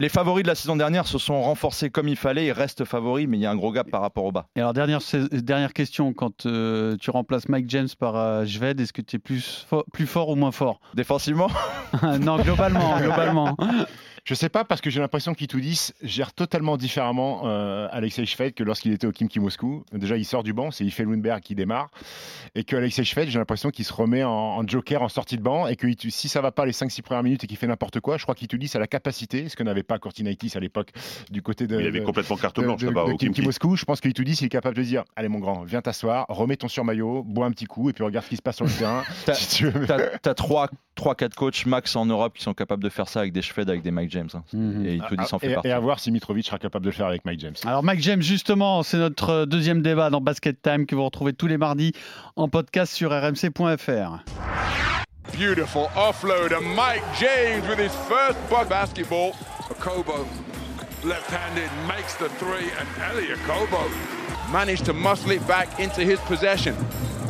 [0.00, 3.26] Les favoris de la saison dernière se sont renforcés comme il fallait, ils restent favoris,
[3.28, 4.46] mais il y a un gros gap par rapport au bas.
[4.56, 9.02] Et alors, dernière, question, quand euh, tu remplaces Mike James par euh, Jved, est-ce que
[9.02, 10.80] tu es plus, fo- plus fort ou moins fort?
[10.94, 11.48] Défensivement,
[12.22, 13.54] Non, globalement, globalement.
[14.24, 18.62] Je sais pas parce que j'ai l'impression qu'Itoudis gère totalement différemment euh, Alexei Shved que
[18.62, 19.84] lorsqu'il était au Kimki Moscou.
[19.92, 21.90] Déjà, il sort du banc, c'est Ife Lundberg qui démarre.
[22.54, 25.42] Et que Alexei Shved, j'ai l'impression qu'il se remet en, en joker en sortie de
[25.42, 28.00] banc et que si ça va pas les 5-6 premières minutes et qu'il fait n'importe
[28.00, 30.90] quoi, je crois qu'Itoudis a la capacité, ce que n'avait pas Cortinaitis à l'époque
[31.30, 31.80] du côté de.
[31.80, 33.42] Il avait de- complètement carte blanche là-bas au Kimki.
[33.42, 36.26] Moscou, je pense que Itoudis il est capable de dire Allez, mon grand, viens t'asseoir,
[36.28, 38.66] remets ton surmaillot, bois un petit coup et puis regarde ce qui se passe sur
[38.66, 39.02] le terrain.
[39.24, 39.86] T'as- si tu veux.
[39.86, 39.92] tu
[40.28, 43.62] as 3-4 coachs max en Europe qui sont capables de faire ça avec des cheveux,
[43.66, 44.28] avec des Mike James.
[44.34, 44.42] hein.
[44.52, 44.86] Mhm.
[44.86, 45.68] Et il te dit s'en fait Et, partie.
[45.68, 47.54] et à voir si Mitrovic sera capable de le faire avec Mike James.
[47.64, 51.46] Alors Mike James, justement, c'est notre deuxième débat dans Basket Time que vous retrouvez tous
[51.46, 51.92] les mardis
[52.36, 54.24] en podcast sur rmc.fr.
[55.38, 59.32] Beautiful offload, and Mike James with his first buck basketball.
[59.78, 60.26] Kobo,
[61.04, 63.88] left-handed, makes the three, and Elia Kobo
[64.52, 66.74] managed to muscle it back into his possession.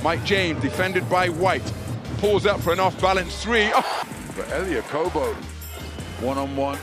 [0.02, 1.70] Mike James, defended by White,
[2.18, 3.70] pulls up for an off-balance three.
[3.74, 4.02] Oh.
[4.36, 5.36] But Elia Kobo,
[6.22, 6.78] one-on-one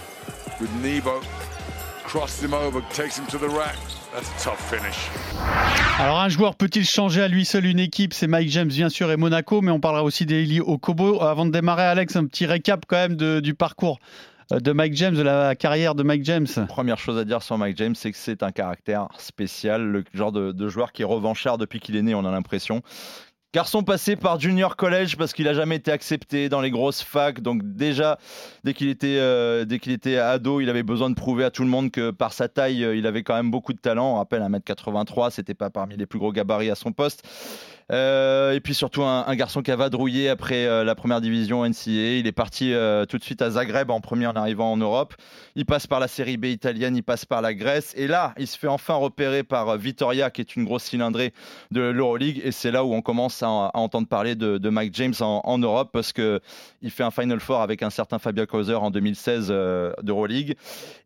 [0.59, 1.21] with Nebo,
[2.05, 3.75] crosses him over, takes him to the rack.
[4.13, 5.09] That's a tough finish.
[5.99, 8.13] Alors un joueur peut-il changer à lui seul une équipe?
[8.13, 11.21] C'est Mike James bien sûr et Monaco, mais on parlera aussi d'Eli Okobo.
[11.21, 13.99] Avant de démarrer Alex, un petit récap quand même de- du parcours
[14.53, 16.47] euh, de Mike James, de la carrière de Mike James.
[16.69, 20.31] Première chose à dire sur Mike James, c'est que c'est un caractère spécial, le genre
[20.31, 22.81] de, de joueur qui est revanchard depuis qu'il est né, on a l'impression.
[23.57, 27.41] Garçon passé par Junior College parce qu'il a jamais été accepté dans les grosses facs.
[27.41, 28.19] Donc déjà,
[28.63, 31.63] dès qu'il était, euh, dès qu'il était ado, il avait besoin de prouver à tout
[31.63, 34.11] le monde que par sa taille, euh, il avait quand même beaucoup de talent.
[34.13, 37.27] On rappelle 1m83, c'était pas parmi les plus gros gabarits à son poste.
[37.89, 42.19] Euh, et puis surtout un, garçon qui a vadrouillé après euh, la première division NCAA.
[42.19, 45.13] Il est parti euh, tout de suite à Zagreb en premier en arrivant en Europe.
[45.55, 47.93] Il passe par la série B italienne, il passe par la Grèce.
[47.95, 51.33] Et là, il se fait enfin repérer par Vitoria, qui est une grosse cylindrée
[51.71, 52.41] de l'Euroleague.
[52.43, 56.11] Et c'est là où on commence à, entendre parler de, Mike James en, Europe parce
[56.13, 56.41] que
[56.81, 60.55] il fait un Final Four avec un certain Fabio Causer en 2016 euh, d'Euroleague.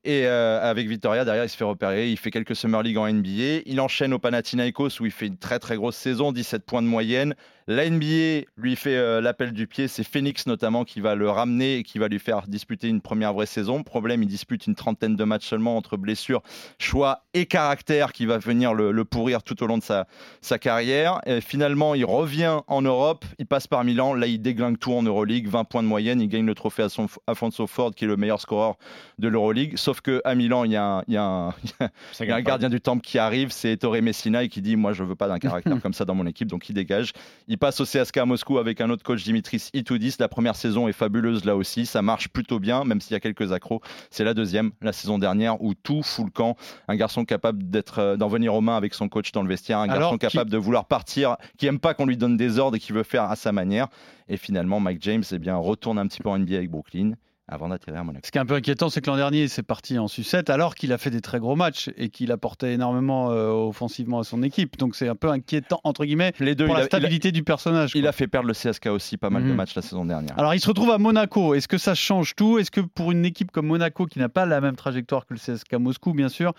[0.03, 2.09] Et avec Vitoria, derrière, il se fait repérer.
[2.09, 3.61] Il fait quelques Summer League en NBA.
[3.67, 6.87] Il enchaîne au Panathinaikos où il fait une très très grosse saison, 17 points de
[6.87, 7.35] moyenne.
[7.67, 11.77] La NBA lui fait euh, l'appel du pied, c'est Phoenix notamment qui va le ramener
[11.77, 13.83] et qui va lui faire disputer une première vraie saison.
[13.83, 16.41] Problème, il dispute une trentaine de matchs seulement entre blessures,
[16.79, 20.07] choix et caractère qui va venir le, le pourrir tout au long de sa,
[20.41, 21.19] sa carrière.
[21.25, 25.03] Et finalement, il revient en Europe, il passe par Milan, là il déglingue tout en
[25.03, 28.07] Euroleague, 20 points de moyenne, il gagne le trophée à son, Afonso Ford qui est
[28.07, 28.75] le meilleur scoreur
[29.19, 29.77] de l'Euroleague.
[29.77, 31.49] Sauf que à Milan, il y a un, il y a un-
[32.19, 34.75] il y a un gardien du temple qui arrive, c'est Ettore Messina et qui dit
[34.75, 37.13] Moi, je veux pas d'un caractère comme ça dans mon équipe, donc il dégage.
[37.51, 40.15] Il passe au CSKA Moscou avec un autre coach, Dimitris Itoudis.
[40.19, 43.19] La première saison est fabuleuse là aussi, ça marche plutôt bien, même s'il y a
[43.19, 43.81] quelques accros.
[44.09, 46.55] C'est la deuxième, la saison dernière, où tout fout le camp.
[46.87, 49.79] Un garçon capable d'être, euh, d'en venir aux mains avec son coach dans le vestiaire,
[49.79, 52.57] un Alors garçon qui- capable de vouloir partir, qui aime pas qu'on lui donne des
[52.57, 53.89] ordres et qui veut faire à sa manière.
[54.29, 57.15] Et finalement, Mike James eh bien, retourne un petit peu en NBA avec Brooklyn
[57.51, 58.25] avant d'atterrir à Monaco.
[58.25, 60.73] Ce qui est un peu inquiétant, c'est que l'an dernier, c'est parti en sucette, alors
[60.73, 64.41] qu'il a fait des très gros matchs et qu'il apportait énormément euh, offensivement à son
[64.41, 64.77] équipe.
[64.77, 67.31] Donc c'est un peu inquiétant, entre guillemets, Les deux, pour la a- il a- stabilité
[67.31, 67.91] du personnage.
[67.93, 68.09] Il quoi.
[68.09, 69.55] a fait perdre le CSK aussi pas mal de Mhm.
[69.55, 70.37] matchs la saison dernière.
[70.39, 71.53] Alors, il se retrouve à Monaco.
[71.53, 72.57] Est-ce que ça change tout?
[72.57, 75.39] Est-ce que pour une équipe comme Monaco, qui n'a pas la même trajectoire que le
[75.39, 76.53] CSKA Moscou, bien sûr,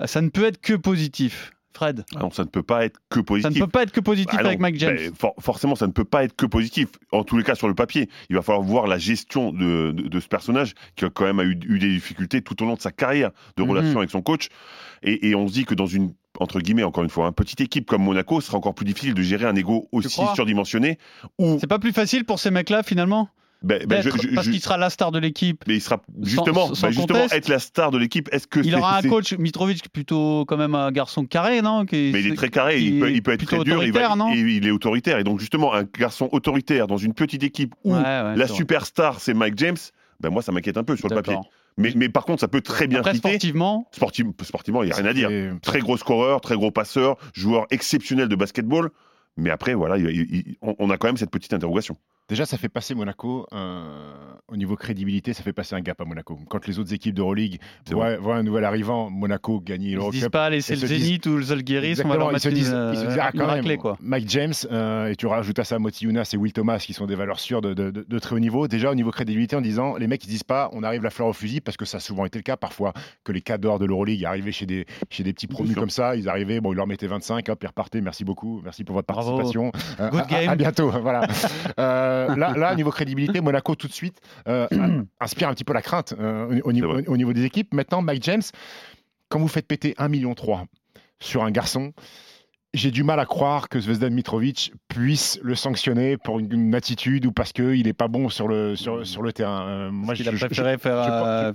[0.00, 1.52] euh, ça ne peut être que positif?
[1.76, 3.54] Fred non, ça ne peut pas être que Ça positif.
[3.60, 4.96] ne peut pas être que positif Ah non, avec Mike James.
[4.96, 6.88] ben, for- forcément, ça ne peut pas être que positif.
[7.12, 10.08] En tous les cas, sur le papier, il va falloir voir la gestion de, de-
[10.08, 12.80] de ce personnage qui a quand même eu, eu des difficultés tout au long de
[12.80, 13.70] sa carrière de Mhm.
[13.70, 14.48] relation avec son coach.
[15.02, 17.62] Et, et on se dit que dans une entre guillemets, encore une fois, une petite
[17.62, 20.98] équipe comme Monaco, ce sera encore plus difficile de gérer un ego aussi surdimensionné.
[21.58, 23.30] C'est pas plus facile pour ces mecs-là, finalement?
[23.62, 25.64] Ben, ben, je- D'être- je- Parce qu'il sera la star de l'équipe.
[25.66, 27.34] mais il sera justement, sans ben, justement conteste.
[27.34, 28.28] être la star de l'équipe.
[28.32, 31.62] Est-ce que Il aura un coach, Mitrovic, qui est plutôt quand même un garçon carré,
[31.62, 31.84] non?
[31.86, 33.92] Qui- Mais il est très carré, il peut, est il peut être très dur, il,
[33.92, 34.32] va- non?
[34.32, 35.18] il est autoritaire.
[35.18, 39.20] Et donc justement, un garçon autoritaire dans une petite équipe où Ouais, ouais, la superstar
[39.20, 39.76] c'est Mike James,
[40.20, 41.36] ben moi ça m'inquiète un peu sur le papier.
[41.78, 43.28] Mais, mais par contre, ça peut très bien Après, fitter.
[43.28, 45.30] sportivement, Sportiv- sportivement, il n'y a rien à dire.
[45.60, 48.90] Très gros scoreur, très gros passeur, joueur exceptionnel de basketball.
[49.36, 51.96] Mais après, voilà, il- il- il- on on a quand même cette petite interrogation.
[52.28, 53.84] Déjà, ça fait passer Monaco, euh,
[54.48, 56.36] au niveau crédibilité, ça fait passer un gap à Monaco.
[56.48, 60.20] Quand les autres équipes d'Euroleague voient, voient un nouvel arrivant, Monaco gagner ils se disent
[60.22, 60.32] l'Eurocup.
[60.32, 62.70] pas laisser le disent- Zénith ou le Zalgiris, on va leur ils mettre se disent,
[62.70, 63.96] une, ils se disent, euh, ah, une quand même, raclée, quoi.
[64.00, 67.06] Mike James, euh, et tu rajoutes à ça Moti Younas et Will Thomas, qui sont
[67.06, 68.66] des valeurs sûres de, de- de- de très haut niveau.
[68.66, 71.28] Déjà, au niveau crédibilité, en disant, les mecs, ils disent pas, on arrive la fleur
[71.28, 73.84] au fusil, parce que ça a souvent été le cas, parfois, que les cadors de
[73.84, 76.88] l'Euroleague arrivaient chez des, chez des petits promus comme ça, ils arrivaient, bon, ils leur
[76.88, 79.70] mettaient 25, hop, ils repartaient, merci beaucoup, merci pour votre participation.
[80.00, 80.50] Euh, Good à-.
[80.50, 81.20] À, bientôt, voilà.
[82.16, 84.66] Euh, là, là, niveau crédibilité, Monaco, tout de suite, euh,
[85.20, 87.74] inspire un petit peu la crainte euh, au, au niveau, au niveau des équipes.
[87.74, 88.42] Maintenant, Mike James,
[89.28, 90.34] quand vous faites péter 1,3 million
[91.18, 91.92] sur un garçon,
[92.76, 97.26] j'ai du mal à croire que Zvezdan Mitrovic puisse le sanctionner pour une, une attitude
[97.26, 99.66] ou parce qu'il n'est pas bon sur le, sur, sur le terrain.
[99.66, 101.52] Euh, moi, il a je- préféré faire, je- euh,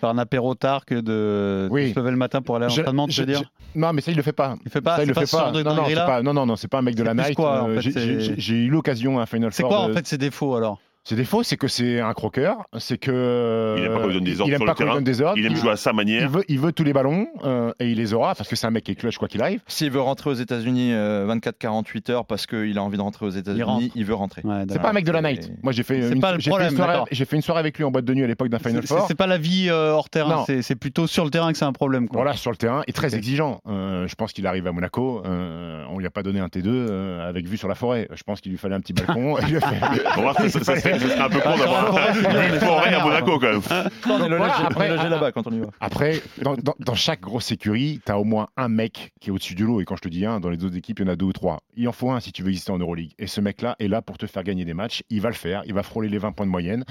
[0.00, 1.88] faire un apéro tard que de, Oui.
[1.90, 3.42] de se lever le matin pour aller à l'entraînement, tu veux dire
[3.74, 4.56] Non, mais ça, il le fait pas.
[4.64, 5.52] Il fait pas, ça, il c'est le pas fait pas.
[5.52, 6.22] Non, non, c'est pas.
[6.22, 7.34] Non, non, non, c'est pas un mec de C'est la night.
[7.36, 9.70] quoi, en Euh, fait, j'ai- c'est- eu l'occasion à Final C'est Four.
[9.70, 10.80] quoi de- en fait ses défauts alors?
[11.04, 14.24] Ses défauts, c'est que c'est un croqueur, c'est que Il aime pas qu'on lui donne
[14.24, 15.38] des ordres il aime pas le donne des ordres.
[15.38, 16.28] Il aime jouer à sa il manière.
[16.30, 18.70] veut, il veut tous les ballons euh, et il les aura parce que c'est un
[18.70, 19.60] mec qui est clutch quoi qu'il arrive.
[19.66, 23.30] S'il veut rentrer aux États-Unis 24-48 heures parce qu'il a envie de rentrer aux.
[23.30, 24.42] États-unis, il, veut rentrer.
[24.44, 25.44] Ouais, C'est pas un mec de la night.
[25.44, 27.42] c'est- Moi j'ai fait, une, pas le j'ai fait problème, une soirée, j'ai fait une
[27.42, 29.06] soirée avec lui en boîte de nuit à l'époque d'un Final Four.
[29.08, 31.72] c'est pas la vie euh, hors terrain, c'est plutôt sur le terrain que c'est un
[31.72, 32.08] problème.
[32.08, 32.22] Quoi.
[32.22, 33.60] Voilà, sur le terrain, et très exigeant.
[33.66, 35.22] Euh, je pense qu'il arrive à Monaco.
[35.24, 38.08] euh, on lui a pas donné un T2 euh, avec vue sur la forêt.
[38.14, 39.36] Je pense qu'il lui fallait un petit balcon.
[40.98, 43.60] Serait, un peu con d'avoir une forêt à Monaco quand même.
[44.08, 45.66] On est voilà, après- logé là-bas quand on y va.
[45.80, 49.32] Après, dans, dans- dans chaque grosse écurie, tu as au moins un mec qui est
[49.32, 49.80] au-dessus du lot.
[49.80, 51.26] Et quand je te dis un, dans les autres équipes, il y en a deux
[51.26, 51.60] ou trois.
[51.76, 53.12] Il en faut un si tu veux exister en Euroleague.
[53.18, 55.02] Et ce mec-là est là pour te faire gagner des matchs.
[55.10, 55.62] Il va le faire.
[55.66, 56.84] Il va frôler les 20 points de moyenne.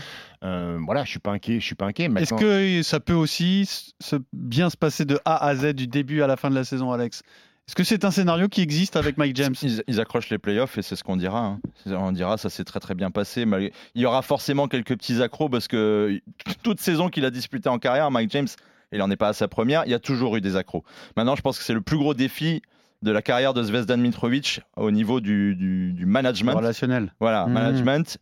[0.43, 1.59] Euh, voilà, je suis pas inquiet.
[1.59, 2.09] Je suis pas inquiet.
[2.17, 3.65] Est-ce que ça peut aussi
[3.99, 6.63] se bien se passer de A à Z du début à la fin de la
[6.63, 7.21] saison, Alex?
[7.67, 9.53] Est-ce que c'est un scénario qui existe avec Mike James?
[9.61, 11.39] Ils, ils accrochent les playoffs et c'est ce qu'on dira.
[11.39, 11.59] hein.
[11.85, 13.45] On dira ça s'est très très bien passé.
[13.45, 16.19] malgré- Il y aura forcément quelques petits accros parce que
[16.63, 18.47] toute saison qu'il a disputée en carrière, Mike James,
[18.91, 19.83] il n'en est pas à sa première.
[19.85, 20.83] Il y a toujours eu des accros.
[21.15, 22.61] Maintenant, je pense que c'est le plus gros défi
[23.03, 26.53] de la carrière de Zvezdan Mitrovic au niveau du, du- du management.
[26.55, 27.53] relationnel Voilà, Mhm.
[27.53, 28.17] management.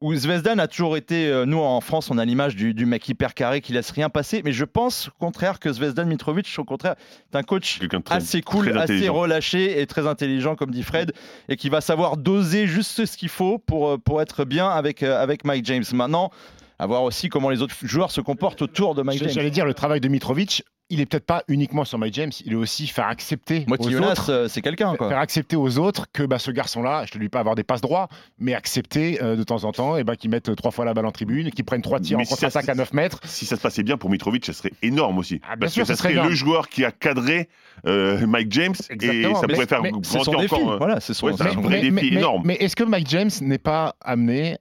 [0.00, 3.08] Où Zvezdan a toujours été, euh, nous en France, on a l'image du, du mec
[3.08, 4.42] hyper carré qui laisse rien passer.
[4.44, 6.94] Mais je pense au contraire que Zvezdan Mitrovic, au contraire,
[7.32, 11.12] est un coach très, assez cool, assez relâché et très intelligent, comme dit Fred,
[11.48, 15.02] et qui va savoir doser juste ce qu'il faut pour, euh, pour être bien avec,
[15.02, 15.84] euh, avec Mike James.
[15.92, 16.30] Maintenant,
[16.78, 19.30] à voir aussi comment les autres joueurs se comportent autour de Mike James.
[19.30, 22.52] J'allais dire, le travail de Mitrovic, il est peut-être pas uniquement sur Mike James, il
[22.52, 25.08] est aussi faire accepter Moi, aux Jonas, autres, euh, c'est quelqu'un, quoi.
[25.10, 27.82] faire accepter aux autres que bah, ce garçon-là, je te dis pas avoir des passes
[27.82, 30.94] droits, mais accepter euh, de temps en temps, et bah, qu'il mette trois fois la
[30.94, 33.20] balle en tribune, qu'il prenne trois tirs Mais en si ça, contre-attaque à 9 mètres.
[33.24, 35.40] Si ça se passait bien pour Mitrovic, ça serait énorme aussi.
[35.44, 37.48] Ah, bien parce sûr, que ça serait serait le joueur qui a cadré
[37.86, 40.54] euh, Mike James et ça Mais- pourrait faire grandir défi.
[40.54, 40.72] encore.
[40.72, 41.92] euh, Voilà, c'est son, Ouais, c'est un vrai défi.
[41.92, 42.42] défi énorme.
[42.46, 44.56] mais est-ce que Mike James n'est pas amené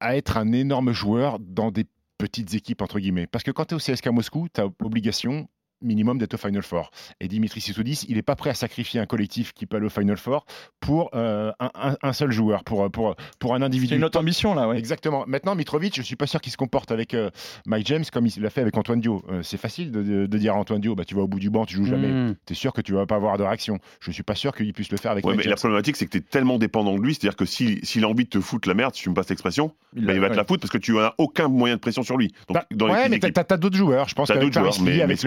[0.00, 1.86] à être un énorme joueur dans des
[2.18, 3.26] petites équipes, entre guillemets?
[3.28, 5.48] Parce que quand tu es au CSK Moscou, tu as obligation
[5.82, 6.90] minimum d'être au Final Four.
[7.20, 9.90] Et Dimitri Sissoudis, il n'est pas prêt à sacrifier un collectif qui peut aller au
[9.90, 10.44] Final Four
[10.80, 11.52] pour euh,
[12.02, 13.90] un, seul joueur, pour, pour, pour un individu.
[13.90, 14.78] C'est une autre ambition, là, ouais.
[14.78, 15.24] Exactement.
[15.26, 17.30] Maintenant, Mitrovic, je suis pas sûr qu'il se comporte avec euh,
[17.66, 19.22] Mike James comme il l'a fait avec Antoine Dio.
[19.30, 21.38] Euh, c'est facile de, de- de dire à Antoine Dio, bah, tu vas au bout
[21.40, 22.08] du banc, tu joues jamais.
[22.08, 22.34] Hmm.
[22.46, 23.78] Tu es sûr que tu vas pas avoir de réaction.
[24.00, 25.50] Je suis pas sûr qu'il puisse le faire avec Ouais, Mike mais James.
[25.50, 28.08] la problématique, c'est que tu es tellement dépendant de lui, c'est-à-dire que s'il s'il a
[28.08, 30.30] envie de te foutre la merde, si tu me passes l'expression, Il bah, il va
[30.30, 32.28] te la foutre parce que tu n'as aucun moyen de pression sur lui.
[32.48, 34.08] Donc, Bah, dans ouais, mais t'as, t'as d'autres joueurs.
[34.08, 35.20] Je pense que d'autres joueurs, mais- mais avec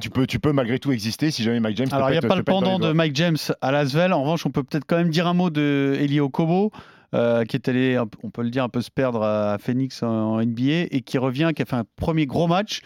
[0.00, 1.88] tu peux, tu peux malgré tout exister si jamais Mike James.
[1.92, 2.92] Alors, il n'y a pas le pendant de.
[2.92, 4.12] Mike James à Lasvel.
[4.12, 6.70] En revanche, on peut peut-être quand même dire un mot de Elio Kobo,
[7.14, 10.08] euh, qui est allé, on peut le dire, un peu se perdre à Phoenix en,
[10.08, 12.80] en NBA et qui revient, qui a fait un premier gros match.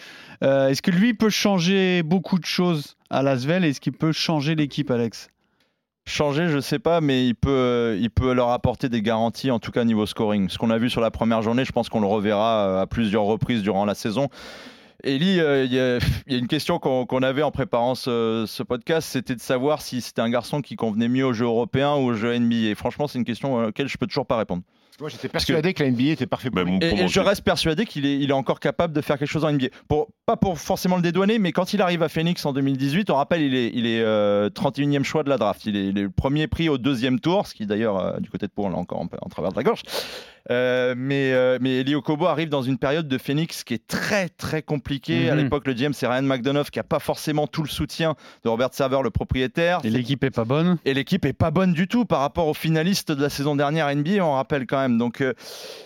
[0.44, 4.54] Euh, est-ce que lui peut changer beaucoup de choses à Lasvel Est-ce qu'il peut changer
[4.54, 5.28] l'équipe, Alex?
[6.06, 9.58] Changer, je sais pas, mais il peut, euh, il peut leur apporter des garanties, en
[9.58, 10.48] tout cas niveau scoring.
[10.48, 13.24] Ce qu'on a vu sur la première journée, je pense qu'on le reverra à plusieurs
[13.24, 14.28] reprises durant la saison.
[15.04, 18.44] Eli, euh, il y, a- il y a une question qu'on avait en préparant ce,
[18.48, 21.94] ce podcast, c'était de savoir si c'était un garçon qui convenait mieux au jeu européen
[21.94, 22.70] ou au jeu NBA.
[22.70, 24.62] Et franchement, c'est une question à laquelle je peux toujours pas répondre.
[25.00, 26.72] Moi, j'étais Parce que- persuadé que, la NBA était parfait pour Bah, lui.
[26.72, 29.44] mon- Et, je reste persuadé qu'il est, il est encore capable de faire quelque chose
[29.44, 29.68] en NBA.
[29.86, 33.14] Pour, pas pour forcément le dédouaner, mais quand il arrive à Phoenix en 2018, on
[33.14, 35.64] rappelle, il est, il est euh, 31e choix de la draft.
[35.66, 38.28] Il est, il est le premier prix au deuxième tour, ce qui d'ailleurs, euh, du
[38.28, 39.82] côté de Pau, on l'a encore en, en travers de la gorge.
[40.50, 44.30] Euh, mais, euh, mais Eli Okobo arrive dans une période de Phoenix qui est très
[44.30, 45.28] très compliquée.
[45.28, 45.42] À Mhm.
[45.42, 48.70] l'époque, le GM, c'est Ryan McDonough qui a pas forcément tout le soutien de Robert
[48.72, 49.80] Server, le propriétaire.
[49.84, 52.54] Et l'équipe est pas bonne Et l'équipe est pas bonne du tout par rapport aux
[52.54, 54.96] finalistes de la saison dernière NBA, on rappelle quand même.
[54.96, 55.34] Donc euh,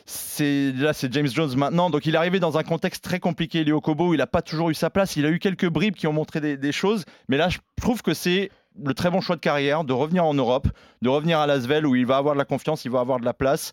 [0.06, 1.90] c'est là c'est James Jones maintenant.
[1.90, 4.42] Donc il est arrivé dans un contexte très compliqué, Léo Kobo, où il n'a pas
[4.42, 5.16] toujours eu sa place.
[5.16, 8.02] Il a eu quelques bribes qui ont montré des, des choses, mais là je trouve
[8.02, 8.50] que c'est
[8.82, 10.68] le très bon choix de carrière de revenir en Europe,
[11.02, 13.24] de revenir à Lasvel où il va avoir de la confiance, il va avoir de
[13.24, 13.72] la place.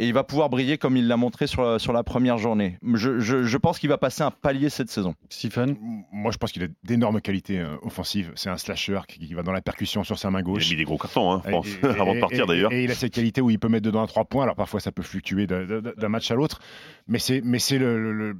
[0.00, 2.78] Et il va pouvoir briller comme il l'a montré sur la, sur la première journée.
[2.94, 5.14] Je, je- je pense qu'il va passer un palier cette saison.
[5.28, 5.76] Stephen
[6.12, 8.30] Moi, je pense qu'il a d'énormes qualités euh, offensives.
[8.36, 10.66] C'est un slasher qui, qui va dans la percussion sur sa main Il gauche.
[10.68, 12.72] a mis des gros cartons, hein, Et- et- avant de partir et- d'ailleurs.
[12.72, 14.44] Et il a cette qualité où il peut mettre dedans à trois points.
[14.44, 16.60] Alors parfois, ça peut fluctuer d'un- match à l'autre.
[17.08, 18.36] Mais c'est mais c'est le- le- le-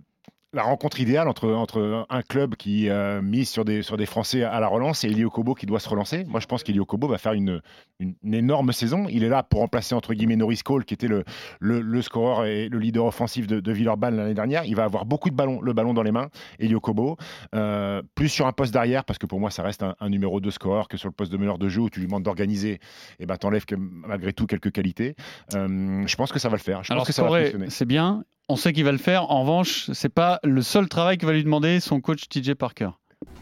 [0.54, 4.42] la rencontre idéale entre, entre un club qui euh, mise sur des, sur des Français
[4.44, 6.24] à la relance et Elio Kobo qui doit se relancer.
[6.26, 7.60] Moi, je pense qu'Elio Kobo va faire une,
[8.00, 9.06] une, une énorme saison.
[9.10, 11.24] Il est là pour remplacer, entre guillemets, Norris Cole, qui était le,
[11.60, 14.64] le, le scoreur et le leader offensif de, de Villeurbanne l'année dernière.
[14.64, 17.18] Il va avoir beaucoup de ballons, le ballon dans les mains, Elio Kobo.
[17.54, 20.40] Euh, plus sur un poste d'arrière, parce que pour moi, ça reste un, un numéro
[20.40, 22.78] 2 scoreur que sur le poste de meneur de jeu où tu lui demandes d'organiser.
[23.20, 25.14] Et ben, t'enlèves que- malgré tout quelques qualités.
[25.54, 26.82] Euh, je pense que ça va le faire.
[26.84, 27.68] Je Alors, pense que ça va scorer, fonctionner.
[27.70, 28.24] c'est bien.
[28.50, 29.30] On sait qu'il va le faire.
[29.30, 32.88] En revanche, c'est pas le seul travail que va lui demander son coach TJ Parker.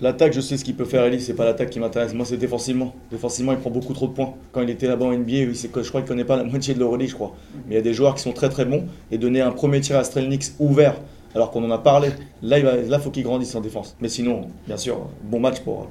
[0.00, 2.12] L'attaque, je sais ce qu'il peut faire, Ellie, c'est pas l'attaque qui m'intéresse.
[2.12, 2.92] Moi, c'est défensivement.
[3.12, 4.34] Défensivement, il prend beaucoup trop de points.
[4.50, 7.10] Quand il était là-bas en NBA, je crois qu'il connaît pas la moitié de l'Euroleague,
[7.10, 7.36] je crois.
[7.68, 8.84] Mais il y a des joueurs qui sont très très bons.
[9.12, 10.96] Et donner un premier tir à Strelnix ouvert,
[11.36, 12.08] alors qu'on en a parlé,
[12.42, 13.96] là, il faut qu'il grandisse en défense.
[14.00, 15.88] Mais sinon, bien sûr, bon match pour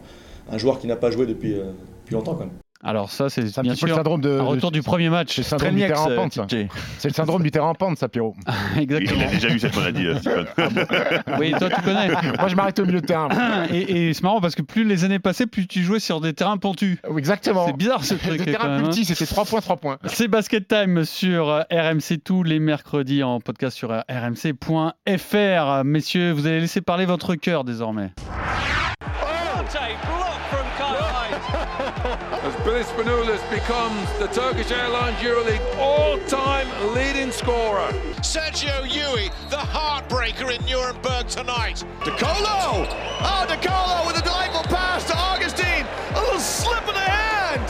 [0.51, 1.71] un joueur qui n'a pas joué depuis, euh,
[2.04, 2.64] depuis longtemps, quand même.
[2.86, 4.39] Alors, ça, c'est bien petit peu le sûr syndrome de.
[4.39, 5.34] un retour du premier match.
[5.36, 6.34] C'est le syndrome du Strelnieks, terrain en euh, pente.
[6.34, 6.45] ça.
[6.45, 6.67] TJ.
[7.00, 8.36] C'est le syndrome du terrain en pente, ça, Pierrot.
[8.76, 9.21] Il Exactement.
[9.21, 10.45] a déjà eu cette maladie, euh, Stephen.
[11.39, 12.08] Oui, toi, tu connais.
[12.39, 13.30] Moi, je m'arrête au milieu de terrain.
[13.71, 16.34] Et, et c'est marrant parce que plus les années passaient, plus tu jouais sur des
[16.34, 17.00] terrains pentus.
[17.17, 17.65] Exactement.
[17.65, 18.38] C'est bizarre ce truc.
[18.45, 18.89] Des terrains plus hein.
[18.89, 19.98] petits, c'était 3 points, 3 points.
[20.06, 25.84] C'est Basket Time sur euh, RMC tous les mercredis en podcast sur euh, rmc.fr.
[25.84, 28.12] Messieurs, vous allez laisser parler votre cœur désormais.
[32.65, 37.89] Bilis Spanoulis becomes the Turkish Airlines EuroLeague all-time leading scorer.
[38.23, 41.84] Sergio Yui, the heartbreaker in Nuremberg tonight.
[41.99, 42.25] DeColo!
[42.41, 42.88] Oh,
[43.21, 45.86] ah, DeColo with a delightful pass to Augustine.
[46.15, 47.62] A little slip of the hand.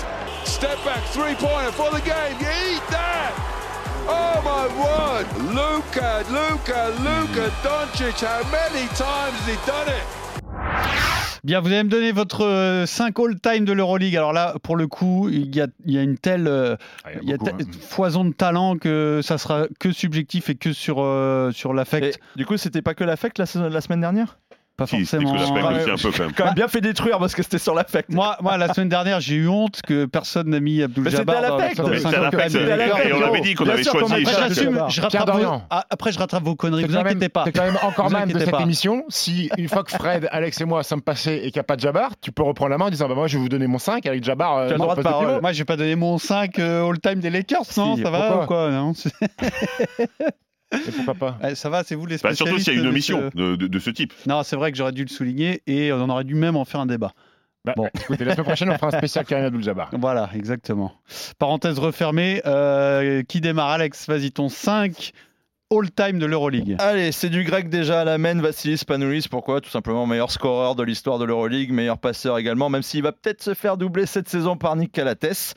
[0.47, 2.31] Step back three-pointer for the game.
[2.39, 3.36] You eat that.
[4.08, 5.27] Oh my word!
[5.53, 8.23] Luka, Luka, Luka Doncic.
[8.25, 11.14] How many times has he done it?
[11.45, 14.15] Bien, vous allez me donner votre 5 all-time de l'Euroleague.
[14.17, 17.10] Alors là, pour le coup, il y a, il y a une telle euh, Ah,
[17.21, 17.67] il y a beaucoup, te- hein.
[17.81, 22.19] foison de talent que ça sera que subjectif et que sur, euh, sur l'affect.
[22.36, 24.39] du coup, c'était pas que l'affect la semaine dernière?
[24.77, 25.31] Pas Si, forcément.
[25.33, 25.93] que la Ouais.
[25.93, 26.33] aussi un peu quand même.
[26.35, 28.09] Quand même bien fait détruire parce que c'était sur l'affect.
[28.09, 31.21] Moi, moi, la semaine dernière, j'ai eu honte que personne n'a mis Abdul Mais c'était
[31.23, 31.77] Jabbar à dans l'affect.
[31.77, 33.05] dans le Mais c'est à 50 l'affect, des c'était à l'affect.
[33.09, 34.13] Et on avait dit qu'on avait choisi.
[34.13, 35.61] Après, je rattrape vos...
[35.69, 36.83] Ah, après, je rattrape vos conneries.
[36.85, 37.45] Vous inquiétez pas.
[37.45, 39.05] T'es quand même encore man de cette émission.
[39.07, 41.77] Si une fois que Fred, Alex et moi sommes passés et qu'il n'y a pas
[41.77, 43.67] de Jabbar, tu peux reprendre la main en disant bah, Moi, je vais vous donner
[43.67, 44.57] mon 5 avec Jabbar.
[44.57, 45.41] euh, Tu as le droit de parole.
[45.41, 48.71] Moi, j'ai pas donné mon 5 euh, all-time des Lakers, non Ça va ou quoi
[48.71, 48.93] non
[50.73, 52.45] Et pourquoi pas Ouais, Ça va, c'est vous les Bah, spécialistes.
[52.47, 54.13] surtout s'il y a une omission de, de- de ce type.
[54.28, 56.80] Non, c'est vrai que j'aurais dû le souligner et on aurait dû même en faire
[56.82, 57.13] un débat.
[57.63, 57.88] Bah, Bon.
[57.95, 59.89] Écoutez, la semaine prochaine, on fera un spécial Karim Abdul-Jabbar.
[59.93, 60.93] Voilà, exactement.
[61.39, 62.41] Parenthèse refermée.
[62.45, 65.12] euh, qui démarre, Alex Vas-y, ton 5
[65.71, 66.75] all-time de l'Euroleague.
[66.80, 69.28] Allez, c'est du grec déjà à la main, Vassilis Panoulis.
[69.30, 73.12] Pourquoi Tout simplement meilleur scoreur de l'histoire de l'Euroleague, meilleur passeur également, même s'il va
[73.12, 75.56] peut-être se faire doubler cette saison par Nick Calates.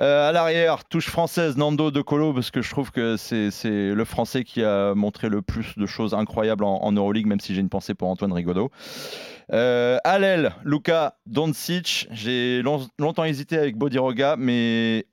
[0.00, 4.04] Euh, à l'arrière, touche française, Nando De Colo, parce que je trouve que c'est le
[4.04, 7.60] français qui a montré le plus de choses incroyables en, en Euroleague, même si j'ai
[7.60, 8.70] une pensée pour Antoine Rigaudot.
[9.52, 12.08] Euh, à l'aile, Luka Doncic.
[12.10, 15.06] J'ai long- longtemps hésité avec Bodiroga, mais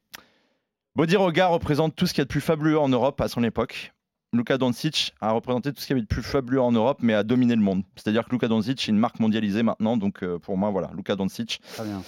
[0.95, 3.93] Bodiroga représente tout ce qu'il y a de plus fabuleux en Europe à son époque.
[4.34, 7.13] Luka Doncic a représenté tout ce qu'il y avait de plus fabuleux en Europe, mais
[7.13, 7.84] a dominé le monde.
[7.96, 11.15] C'est-à-dire que Luka Doncic est une marque mondialisée maintenant, donc euh, pour moi, voilà, Luka
[11.15, 11.60] Doncic.
[11.74, 12.02] Très bien.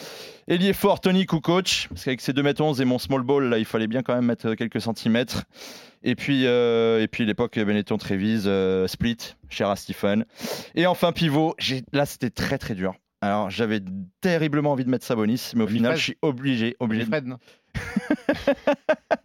[0.48, 3.88] Ailier fort, Tony Kukoc, parce qu'avec ses 2m11 et mon small ball, là, il fallait
[3.88, 5.44] bien quand même mettre euh, quelques centimètres.
[6.04, 10.26] Et puis, euh, et puis l'époque Benetton Trévise, euh, Split, cher Stephen.
[10.76, 11.56] Et enfin, pivot,
[11.94, 12.94] là, c'était très très dur.
[13.22, 13.80] Alors, j'avais
[14.20, 17.38] terriblement envie de mettre Sabonis, mais au final, je suis obligé, obligé Fred, non?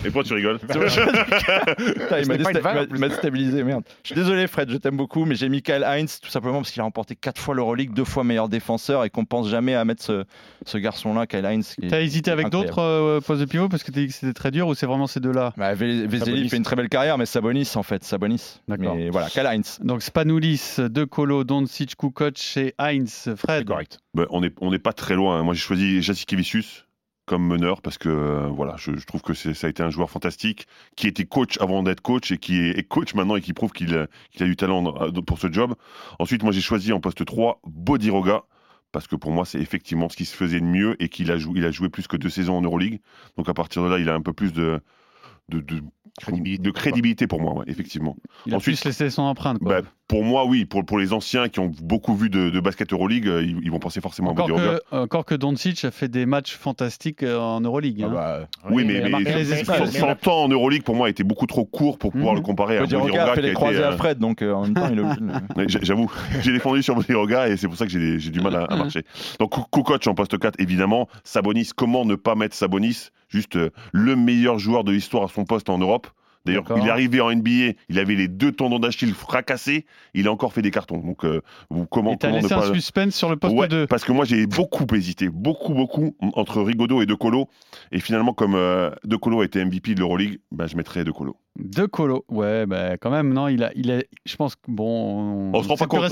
[0.00, 3.84] Et pourquoi tu rigoles Putain, il m'a désta- il il déstabilisé, merde.
[4.02, 6.70] Je suis désolé, Fred, je t'aime beaucoup, mais j'ai mis Kyle Heinz tout simplement parce
[6.70, 9.84] qu'il a remporté 4 fois l'Euroleague, deux fois meilleur défenseur et qu'on pense jamais à
[9.84, 10.24] mettre ce,
[10.66, 11.74] ce garçon-là, Kyle Heinz.
[11.74, 12.70] qui est- T'as hésité avec incroyable.
[12.70, 14.86] d'autres euh, postes de pivot parce que t'as dit que c'était très dur ou c'est
[14.86, 15.52] vraiment ces deux-là?
[15.56, 16.48] Bah, Ve- Veseli Sabonis.
[16.48, 18.60] fait une très belle carrière, mais Sabonis en fait, Sabonis.
[18.68, 18.94] D'accord.
[18.96, 19.78] Mais voilà, Kyle Heinz.
[19.82, 23.10] Donc Spanoulis, De Colo, Doncic, Kukoc et Heinz.
[23.24, 23.64] C'est Fred.
[23.66, 23.98] correct.
[24.14, 25.42] Bah, on n'est on n'est pas très loin.
[25.42, 26.86] Moi, j'ai choisi Jassikevicius
[27.28, 30.66] comme meneur parce que euh, voilà, je, trouve que ça a été un joueur fantastique
[30.96, 33.94] qui était coach avant d'être coach et qui est, coach maintenant et qui prouve qu'il
[33.94, 35.74] a, qu'il a du talent dans- pour ce job.
[36.18, 38.44] Ensuite, moi, j'ai choisi en poste 3 Bodiroga
[38.90, 41.34] parce que pour moi, c'est effectivement ce qui se faisait de mieux et qu'il a,
[41.34, 43.00] a joué plus que deux saisons en Euroleague.
[43.36, 45.82] Donc à partir de là, il a un peu plus de-
[46.20, 48.16] Crédibilité, de crédibilité pour moi, ouais, effectivement.
[48.46, 49.58] Il a Ensuite- plus laissé son empreinte.
[49.58, 49.82] Quoi.
[49.82, 50.64] Bah, pour moi, oui.
[50.64, 53.70] Pour, pour les anciens qui ont beaucoup vu de, de basket Euroleague, euh, ils, ils
[53.70, 57.38] vont penser forcément encore, à que, encore que Doncic a fait des matchs fantastiques euh,
[57.38, 58.02] en Euroleague.
[58.02, 58.10] hein.
[58.12, 59.80] bah, Oui, mais, il a mais, marqué les les espèces.
[59.80, 60.00] espèces.
[60.00, 62.40] 100 ans en Euroleague pour moi était beaucoup trop court pour pouvoir Mhm.
[62.40, 64.42] le comparer à Bodiroga Bodiroga a fait qui a les croisés à euh, Fred, donc
[64.42, 67.92] euh, en même temps, il J'avoue, j'ai défendu sur Bodiroga et c'est pour ça que
[67.92, 69.02] j'ai j'ai du mal à, à marcher.
[69.38, 71.08] Donc Kukoc en poste 4, évidemment.
[71.24, 75.44] Sabonis, comment ne pas mettre Sabonis Juste euh, le meilleur joueur de l'histoire à son
[75.44, 76.06] poste en Europe?
[76.44, 80.32] D'ailleurs, il est arrivé en NBA, il avait les deux tendons d'Achille fracassés, il a
[80.32, 80.98] encore fait des cartons.
[80.98, 82.68] Donc, euh, vous, comment, Et comment ne laissé pas...
[82.68, 83.86] un suspense sur le poste Ouais, 2.
[83.86, 87.48] parce que moi j'ai beaucoup hésité, beaucoup, beaucoup entre Rigaudot et De Colo.
[87.92, 91.10] Et finalement, comme euh, De Colo a été MVP de l'Euroleague, bah, je mettrais De
[91.10, 91.36] Colo.
[91.58, 92.24] De Colo.
[92.28, 95.50] Ouais, bah, quand même, non, il a, il a, je pense que bon.
[95.52, 96.02] On se rend pas compte.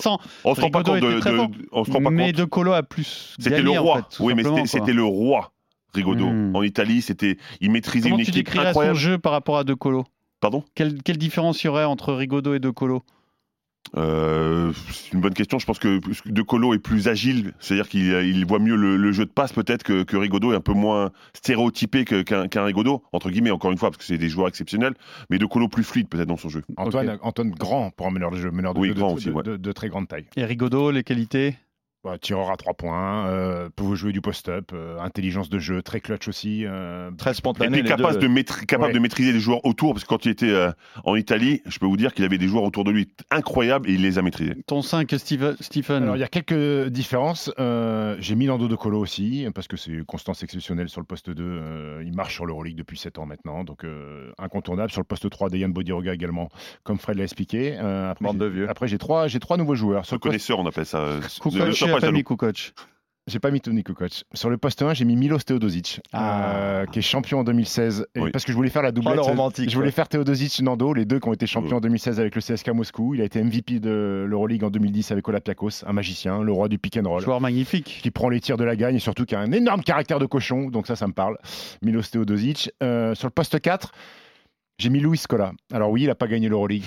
[0.45, 2.37] On se rend pas compte de, était de- on se rend pas mais compte.
[2.37, 3.35] De Colo a plus.
[3.39, 3.97] C'était le en roi.
[4.11, 5.53] fait, oui, mais c'était le roi.
[5.95, 6.29] Rigaudot.
[6.29, 6.55] Hmm.
[6.55, 8.99] En Italie, c'était, il maîtrisait Comment une tu équipe son incroyable.
[8.99, 10.05] jeu par rapport à De Colo?
[10.47, 10.63] Pardon?
[10.77, 13.03] Quelle, quelle différence il y aurait entre Rigaudot et De Colo?
[13.97, 15.59] Euh, C'est une bonne question.
[15.59, 19.11] Je pense que De Colo est plus agile, c'est-à-dire qu'il il voit mieux le, le
[19.13, 22.65] jeu de passe peut-être que, que Rigaudot est un peu moins stéréotypé que- qu'un qu'un
[22.65, 24.95] Rigaudot, entre guillemets, encore une fois, parce que c'est des joueurs exceptionnels,
[25.31, 26.63] mais De Colo plus fluide peut-être dans son jeu.
[26.77, 29.17] Antoine, Antoine Grand pour un meneur de jeu, meneur de Oui, jeu de- grand de,
[29.17, 29.43] aussi, ouais.
[29.43, 30.27] de- de très grande taille.
[30.37, 31.57] Et Rigaudot, les qualités?
[32.07, 35.99] Bah, tireur à 3 points, euh, peut jouer du post-up, euh, intelligence de jeu, très
[36.01, 36.65] clutch aussi.
[36.65, 37.71] euh, Très Et spontané.
[37.73, 38.29] puis les capable, deux.
[38.29, 38.95] de, maîtri- capable Ouais.
[38.95, 40.71] de maîtriser les joueurs autour, parce que quand il était euh,
[41.03, 43.95] en Italie, je peux vous dire qu'il avait des joueurs autour de lui incroyables et
[43.95, 44.55] il les a maîtrisés.
[44.69, 47.51] Ton 5, Steve- Stephen Alors, il y a quelques différences.
[47.59, 51.07] Euh, J'ai mis Nando de Colo aussi, parce que c'est une constance exceptionnelle sur le
[51.07, 51.43] poste 2.
[51.43, 54.93] euh, il marche sur l'Euroleague depuis 7 ans maintenant, donc euh, incontournable.
[54.93, 56.51] Sur le poste 3, Dejan Bodiroga également,
[56.85, 57.75] comme Fred l'a expliqué.
[57.77, 58.71] Euh, après, Bande de vieux.
[58.71, 60.05] Après, j'ai trois, j'ai trois nouveaux joueurs.
[60.05, 61.05] Sur Ce le poste- connaisseur, on appelle ça.
[62.01, 62.73] Pas mis Kukoc.
[63.29, 64.23] J'ai pas mis Tony Kukoc.
[64.35, 66.55] Sur le poste 1, j'ai mis Milos Teodosic, Ah.
[66.59, 68.07] euh, qui est champion en 2016.
[68.15, 68.31] Et Oui.
[68.31, 69.15] Parce que je voulais faire la doublette.
[69.15, 69.91] Oh, le romantique, je voulais ouais.
[69.93, 73.15] faire Teodosic Nando, les deux qui ont été champions en 2016 avec le CSK Moscou.
[73.17, 76.79] Il a été MVP de l'Euroleague en 2010 avec Olympiakos, un magicien, le roi du
[76.79, 77.21] pick and roll.
[77.21, 77.99] Joueur magnifique.
[78.01, 80.27] qui prend les tirs de la gagne et surtout qui a un énorme caractère de
[80.27, 80.71] cochon.
[80.71, 81.37] Donc ça, ça me parle.
[81.83, 82.71] Milos Teodosic.
[82.85, 83.91] Euh, sur le poste 4,
[84.79, 85.53] j'ai mis Luis Scola.
[85.73, 86.85] Alors oui, il n'a pas gagné l'Euroleague,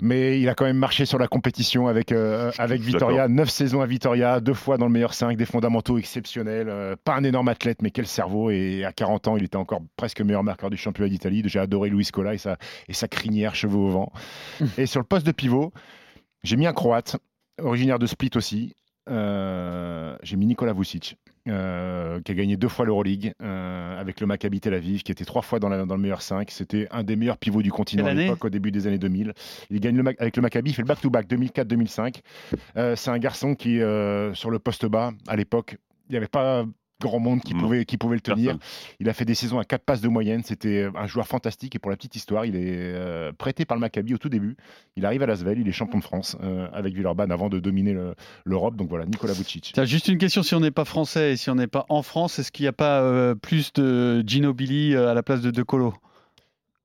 [0.00, 3.28] mais il a quand même marché sur la compétition avec, euh, avec Vitoria.
[3.28, 6.68] Neuf saisons à Vitoria, deux fois dans le meilleur 5, des fondamentaux exceptionnels.
[6.68, 8.50] euh, pas un énorme athlète, mais quel cerveau.
[8.50, 11.42] Et à 40 ans, il était encore presque meilleur marqueur du championnat d'Italie.
[11.46, 12.56] J'ai adoré Luis Scola et sa,
[12.88, 14.12] et sa crinière cheveux au vent.
[14.78, 15.72] et sur le poste de pivot,
[16.42, 17.16] j'ai mis un Croate.
[17.60, 18.74] originaire de Split aussi.
[19.08, 21.16] Euh, J'ai mis Nicolas Vucic,
[21.48, 25.24] euh, qui a gagné deux fois l'Euroleague euh, avec le Maccabi Tel Aviv, qui était
[25.24, 26.50] trois fois dans, la- dans le meilleur 5.
[26.50, 29.32] C'était un des meilleurs pivots du continent à l'époque, au début des années 2000.
[29.70, 32.20] Il gagne le, avec le Maccabi, il fait le back-to-back 2004-2005.
[32.76, 33.78] Euh, C'est un garçon qui,
[34.34, 35.76] sur le poste bas, à l'époque,
[36.08, 36.64] il n'y avait pas
[37.00, 37.58] grand monde qui, Mm.
[37.60, 38.52] pouvait, qui pouvait le tenir.
[38.58, 38.60] Personne.
[39.00, 40.42] Il a fait des saisons à 4 passes de moyenne.
[40.44, 41.74] C'était un joueur fantastique.
[41.74, 44.56] Et pour la petite histoire, il est euh, prêté par le Maccabi au tout début.
[44.96, 47.92] Il arrive à Lasvel, il est champion de France euh, avec Villeurbanne avant de dominer
[47.92, 48.76] le- l'Europe.
[48.76, 49.72] Donc voilà, Nicolas Vucic.
[49.74, 52.02] Tiens, juste une question, si on n'est pas français et si on n'est pas en
[52.02, 55.50] France, est-ce qu'il n'y a pas euh, plus de Ginobili euh, à la place de
[55.50, 55.94] De Colo?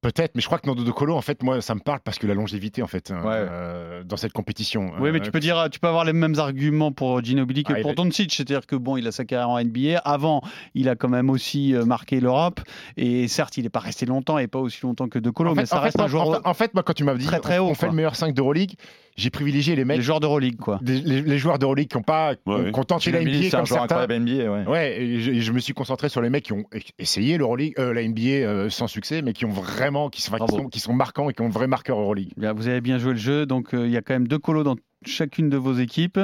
[0.01, 2.17] Peut-être, mais je crois que Nando De Colo, en fait, moi, ça me parle parce
[2.17, 3.33] que la longévité, en fait, hein, Ouais.
[3.35, 4.91] euh, dans cette compétition.
[4.99, 7.73] Oui, mais euh, tu peux dire, tu peux avoir les mêmes arguments pour Ginobili que
[7.77, 9.99] Ah, pour Doncic, c'est-à-dire que bon, il a sa carrière en NBA.
[9.99, 10.41] Avant,
[10.73, 12.61] il a quand même aussi euh, marqué l'Europe,
[12.97, 15.53] et certes, il n'est pas resté longtemps et pas aussi longtemps que De Colo, En
[15.53, 17.13] mais fait, ça reste fait, un joueur, en fait- en fait, moi, quand tu m'as
[17.13, 18.73] dit, très, très on, haut, on fait le meilleur 5 d'Euroleague,
[19.15, 20.79] j'ai privilégié les mecs, les joueurs d'Euroleague, quoi.
[20.81, 23.55] des- les, les joueurs d'Euroleague qui ont pas, qui Ouais, qui tenté la NBA c'est
[23.55, 23.95] un comme joueur certains.
[24.01, 24.67] incroyable NBA, ouais.
[24.67, 27.37] Ouais, et je, et je me suis concentré sur les mecs qui ont e- essayé
[27.37, 30.57] l'Euroleague, euh, la NBA euh, sans succès, mais qui ont vraiment, qui sont, qui Bravo.
[30.57, 32.31] sont, qui sont marquants et qui ont un vrai marqueur Euroleague.
[32.37, 34.39] Bien, vous avez bien joué le jeu, donc euh, il y a quand même deux
[34.39, 34.75] colos dans
[35.05, 36.19] chacune de vos équipes,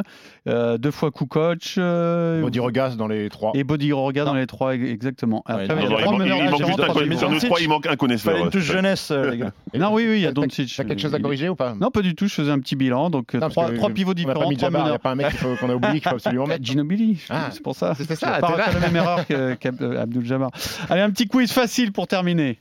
[0.48, 3.52] euh, deux fois coup coach euh, Body Regas dans les trois.
[3.56, 5.42] et Body Roga dans les trois, exactement.
[5.46, 7.32] Après, non, il y a il, manque, il juste un trois connaisseur.
[7.40, 8.32] Trois, il manque un Il connaisseur.
[8.34, 9.52] fallait une touche jeunesse, euh, les gars.
[9.74, 10.74] Non, oui, oui, il y a Doncic.
[10.76, 11.76] T'as quelque chose à Il- corriger ou pas?
[11.80, 14.50] Non, pas du tout, je faisais un petit bilan, donc euh, Non, trois, pivots différents,
[14.52, 16.64] il n'y a pas un mec qu'on a oublié qu'il faut absolument mettre.
[16.66, 17.96] Ginobili, Ah, c'est pour ça.
[17.96, 20.52] c'était ça, Pas, la même erreur que- qu'Abdul Jabbar.
[20.90, 22.58] Allez, un petit quiz facile pour terminer.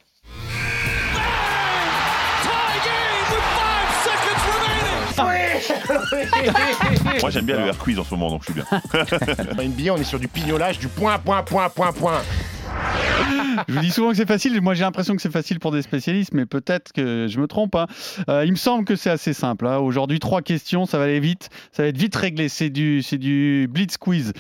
[7.21, 8.67] Moi, j'aime bien le air quiz en ce moment, donc je suis bien.
[9.55, 12.21] Dans NBA, on est sur du pignolage, du point, point, point, point, point.
[13.69, 14.61] Je vous dis souvent que c'est facile.
[14.61, 17.75] Moi, j'ai l'impression que c'est facile pour des spécialistes, mais peut-être que je me trompe.
[17.75, 17.87] hein.
[18.29, 19.67] Euh, il me semble que c'est assez simple.
[19.67, 19.79] hein.
[19.79, 21.49] Aujourd'hui, trois questions, ça va aller vite.
[21.73, 22.49] Ça va être vite réglé.
[22.49, 24.33] C'est du, c'est du blitz quiz.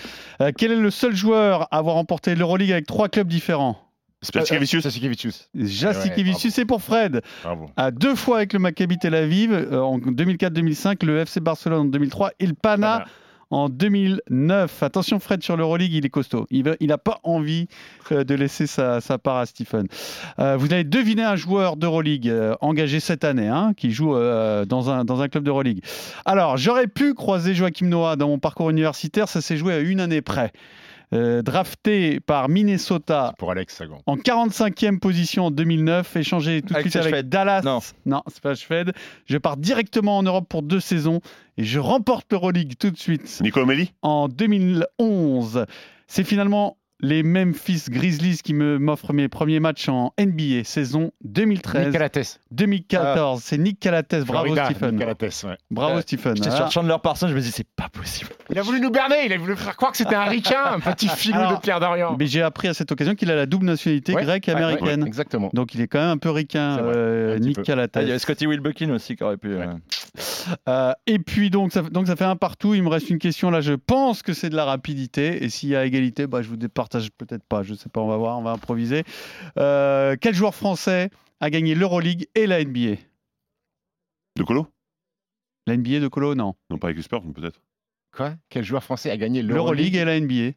[0.42, 3.78] Euh, quel est le seul joueur à avoir remporté l'Euroleague avec trois clubs différents?
[4.32, 4.82] Jassikevicius.
[4.82, 5.48] Jassikevicius.
[5.54, 7.22] Jassikevicius, c'est pour Fred.
[7.42, 7.70] Bravo.
[7.76, 11.84] À deux fois avec le Maccabi Tel Aviv euh, en 2004-2005, le FC Barcelone en
[11.84, 13.04] 2003 et le Pana Pana.
[13.50, 14.82] en 2009.
[14.82, 16.46] Attention Fred sur l'Euroleague, il est costaud.
[16.50, 17.68] Il n'a pas envie
[18.12, 19.86] euh, de laisser sa, sa part à Stephen.
[20.38, 24.90] Euh, vous allez deviner un joueur d'Euroleague engagé cette année, hein, qui joue euh, dans,
[24.90, 25.82] un, dans un club d'Euroleague.
[26.24, 30.00] Alors, j'aurais pu croiser Joachim Noah dans mon parcours universitaire, ça s'est joué à une
[30.00, 30.52] année près.
[31.12, 34.00] Euh, drafté par Minnesota Pour Alex Sagan.
[34.06, 37.28] en 45e position en 2009, échangé tout de suite avec.
[37.28, 37.62] Dallas.
[37.62, 37.78] Non.
[38.06, 38.92] non c'est pas Schwed.
[39.26, 41.20] Je pars directement en Europe pour deux saisons
[41.58, 45.66] et je remporte l'Euroleague tout de suite Nico Melli en 2011.
[46.08, 51.84] C'est finalement les Memphis Grizzlies qui me m'offrent mes premiers matchs en NBA saison 2013.
[51.86, 52.40] Nick Calates.
[52.52, 53.42] 2014.
[53.42, 54.24] C'est Nick Calates.
[54.24, 54.90] Bravo Florida, Stephen.
[54.92, 55.56] Nick Calates, ouais.
[55.70, 56.36] Bravo Euh, Stephen.
[56.36, 56.56] J'étais Ah.
[56.56, 58.30] sur Chandler Parsons, je me dis, c'est pas possible.
[58.50, 60.80] Il a voulu nous berner, il a voulu faire croire que c'était un ricain, un
[60.80, 62.16] petit filou Alors, de Pierre Dorian.
[62.18, 64.56] Mais j'ai appris à cette occasion qu'il a la double nationalité Ouais, grecque et ouais,
[64.56, 65.02] américaine.
[65.02, 65.50] ouais, exactement.
[65.52, 67.62] Donc il est quand même un peu ricain, euh, un Nick peu.
[67.62, 67.96] Calates.
[67.96, 69.52] Ah, il y avait Scotty Wilbekin aussi qui aurait pu.
[69.54, 69.66] euh,
[70.68, 72.74] Euh, et puis donc ça, donc ça fait un partout.
[72.74, 73.60] Il me reste une question là.
[73.60, 75.44] Je pense que c'est de la rapidité.
[75.44, 76.56] Et s'il y a égalité, bah, je vous
[76.86, 77.62] départage peut-être pas.
[77.62, 78.00] Je sais pas.
[78.00, 78.38] On va voir.
[78.38, 79.04] On va improviser.
[79.58, 81.10] Euh, quel joueur français
[81.40, 82.96] a gagné l'Euroleague et la NBA
[84.36, 84.68] De Colo?
[85.66, 86.54] La NBA de Colo, non.
[86.70, 87.60] Non, pas avec les Spurs, peut-être.
[88.16, 88.34] Quoi?
[88.48, 89.92] Quel joueur français a gagné L'Euroleague?
[89.92, 90.56] l'Euroleague et la NBA.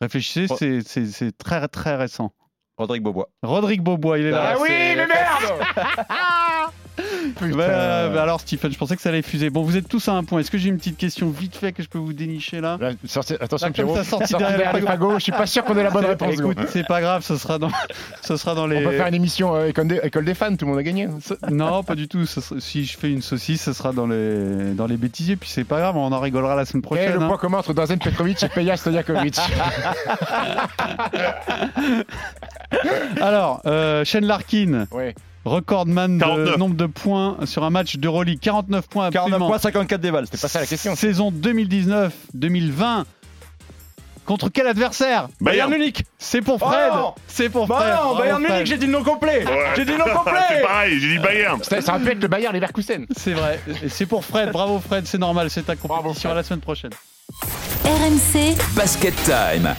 [0.00, 0.56] Réfléchissez, Oh.
[0.56, 2.32] c'est- très très récent.
[2.76, 3.28] Rodrigue Bobois.
[3.42, 4.54] Rodrigue Bobois, il est là.
[4.54, 5.08] Ah oui, mais merde
[7.56, 9.50] Bah, bah alors Stephen, je pensais que ça allait fuser.
[9.50, 10.40] Bon, vous êtes tous à un point.
[10.40, 12.74] Est-ce que j'ai une petite question vite fait que je peux vous dénicher là?
[12.74, 13.96] Attention, Là, comme Pierrot.
[13.96, 16.04] ça, sorti Sorti derrière les les fagots, je suis pas sûr qu'on ait la bonne
[16.06, 16.34] réponse.
[16.34, 17.70] Écoute, c'est pas grave, ce sera dans,
[18.22, 18.78] ce sera dans les.
[18.84, 20.82] On peut faire une émission euh, école, des, école des fans, tout le monde a
[20.82, 21.08] gagné.
[21.50, 22.26] Non, pas du tout.
[22.26, 25.36] Ce sera- Si je fais une saucisse, ce sera dans les, dans les bêtisiers.
[25.36, 27.18] Puis c'est pas grave, on en rigolera la semaine Quel est prochaine.
[27.18, 27.28] le hein.
[27.28, 29.38] point commun entre Drazen Petrovic et Peja Stojakovic
[33.20, 35.14] Alors, euh, Shane Larkin, Ouais.
[35.48, 36.56] Recordman de 49.
[36.58, 38.38] nombre de points sur un match d'Euroleague.
[38.40, 39.48] 49 points 49 absolument.
[39.48, 40.26] points, 54 déballes.
[40.30, 40.94] C'est pas ça la question.
[40.96, 43.04] Saison 2019-2020.
[44.24, 45.28] Contre quel adversaire?
[45.40, 48.52] Bayern Munich C'est pour Fred Oh C'est pour Bah Fred non, Bravo, Bayern Fred.
[48.52, 49.42] Munich, j'ai dit le nom complet
[49.74, 51.62] J'ai dit le nom C'est complet pareil, j'ai dit Bayern.
[51.64, 53.06] Ça, ça aurait pu être le Bayern Leverkusen.
[53.16, 53.58] C'est vrai.
[53.88, 54.52] C'est pour Fred.
[54.52, 56.30] Bravo Fred, c'est normal, c'est ta compétition.
[56.30, 56.90] À la semaine prochaine.
[57.86, 59.74] RMC Basket Time.